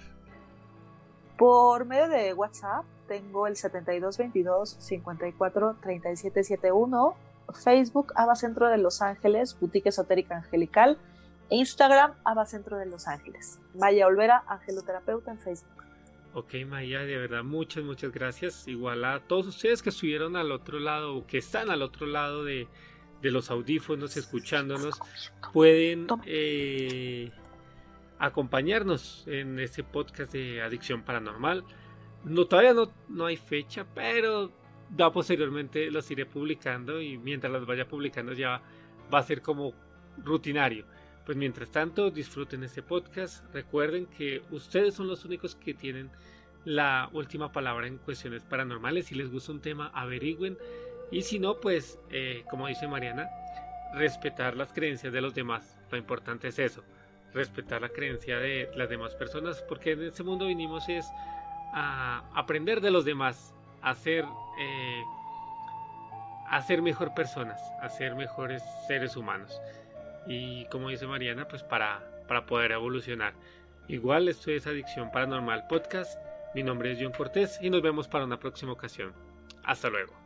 Por 1.36 1.84
medio 1.84 2.08
de 2.08 2.32
WhatsApp 2.32 2.84
tengo 3.06 3.46
el 3.46 3.56
7222 3.56 4.76
54 4.80 5.76
3771, 5.82 7.16
Facebook 7.62 8.12
Ava 8.16 8.34
Centro 8.34 8.68
de 8.68 8.78
Los 8.78 9.02
Ángeles, 9.02 9.58
Boutique 9.60 9.90
Esotérica 9.90 10.36
Angelical, 10.36 10.98
Instagram 11.50 12.14
Ava 12.24 12.46
Centro 12.46 12.78
de 12.78 12.86
Los 12.86 13.06
Ángeles. 13.06 13.60
Maya 13.74 14.06
Olvera, 14.06 14.44
angeloterapeuta 14.46 15.30
en 15.30 15.38
Facebook. 15.38 15.85
Ok, 16.38 16.52
Maya, 16.68 17.00
de 17.00 17.16
verdad, 17.16 17.42
muchas, 17.42 17.82
muchas 17.82 18.12
gracias. 18.12 18.68
Igual 18.68 19.06
a 19.06 19.20
todos 19.20 19.46
ustedes 19.46 19.80
que 19.80 19.88
estuvieron 19.88 20.36
al 20.36 20.52
otro 20.52 20.78
lado 20.78 21.16
o 21.16 21.26
que 21.26 21.38
están 21.38 21.70
al 21.70 21.80
otro 21.80 22.06
lado 22.06 22.44
de, 22.44 22.68
de 23.22 23.30
los 23.30 23.50
audífonos 23.50 24.18
escuchándonos, 24.18 25.00
pueden 25.54 26.06
eh, 26.26 27.30
acompañarnos 28.18 29.24
en 29.26 29.58
este 29.58 29.82
podcast 29.82 30.30
de 30.30 30.60
Adicción 30.60 31.04
Paranormal. 31.04 31.64
No, 32.24 32.44
todavía 32.44 32.74
no, 32.74 32.92
no 33.08 33.24
hay 33.24 33.38
fecha, 33.38 33.86
pero 33.94 34.52
ya 34.94 35.10
posteriormente 35.10 35.90
los 35.90 36.10
iré 36.10 36.26
publicando 36.26 37.00
y 37.00 37.16
mientras 37.16 37.50
las 37.50 37.64
vaya 37.64 37.88
publicando 37.88 38.34
ya 38.34 38.60
va 39.10 39.20
a 39.20 39.22
ser 39.22 39.40
como 39.40 39.72
rutinario. 40.22 40.84
Pues 41.26 41.36
mientras 41.36 41.70
tanto, 41.70 42.10
disfruten 42.10 42.64
este 42.64 42.82
podcast. 42.82 43.44
Recuerden 43.52 44.06
que 44.06 44.42
ustedes 44.50 44.94
son 44.94 45.08
los 45.08 45.24
únicos 45.24 45.56
que 45.56 45.74
tienen 45.74 46.10
la 46.64 47.10
última 47.12 47.52
palabra 47.52 47.86
en 47.86 47.98
cuestiones 47.98 48.42
paranormales. 48.44 49.06
Si 49.06 49.14
les 49.14 49.30
gusta 49.30 49.52
un 49.52 49.60
tema, 49.60 49.90
averigüen. 49.92 50.56
Y 51.10 51.22
si 51.22 51.38
no, 51.38 51.60
pues, 51.60 51.98
eh, 52.10 52.44
como 52.48 52.68
dice 52.68 52.88
Mariana, 52.88 53.28
respetar 53.94 54.56
las 54.56 54.72
creencias 54.72 55.12
de 55.12 55.20
los 55.20 55.34
demás. 55.34 55.76
Lo 55.90 55.98
importante 55.98 56.48
es 56.48 56.58
eso 56.58 56.82
respetar 57.36 57.82
la 57.82 57.90
creencia 57.90 58.38
de 58.38 58.70
las 58.74 58.88
demás 58.88 59.14
personas, 59.14 59.62
porque 59.68 59.92
en 59.92 60.02
este 60.02 60.22
mundo 60.22 60.46
vinimos 60.46 60.88
es 60.88 61.06
a 61.72 62.24
aprender 62.34 62.80
de 62.80 62.90
los 62.90 63.04
demás, 63.04 63.54
a 63.82 63.94
ser, 63.94 64.24
eh, 64.58 65.02
a 66.48 66.62
ser 66.62 66.80
mejor 66.80 67.12
personas, 67.14 67.60
a 67.82 67.88
ser 67.90 68.14
mejores 68.14 68.62
seres 68.88 69.16
humanos. 69.16 69.60
Y 70.26 70.66
como 70.66 70.88
dice 70.88 71.06
Mariana, 71.06 71.46
pues 71.48 71.62
para, 71.62 72.22
para 72.26 72.46
poder 72.46 72.72
evolucionar. 72.72 73.34
Igual 73.88 74.28
esto 74.28 74.50
es 74.50 74.66
Adicción 74.66 75.10
Paranormal 75.12 75.66
Podcast. 75.68 76.18
Mi 76.54 76.62
nombre 76.62 76.92
es 76.92 76.98
John 77.00 77.12
Cortés 77.12 77.58
y 77.60 77.70
nos 77.70 77.82
vemos 77.82 78.08
para 78.08 78.24
una 78.24 78.40
próxima 78.40 78.72
ocasión. 78.72 79.12
Hasta 79.62 79.90
luego. 79.90 80.25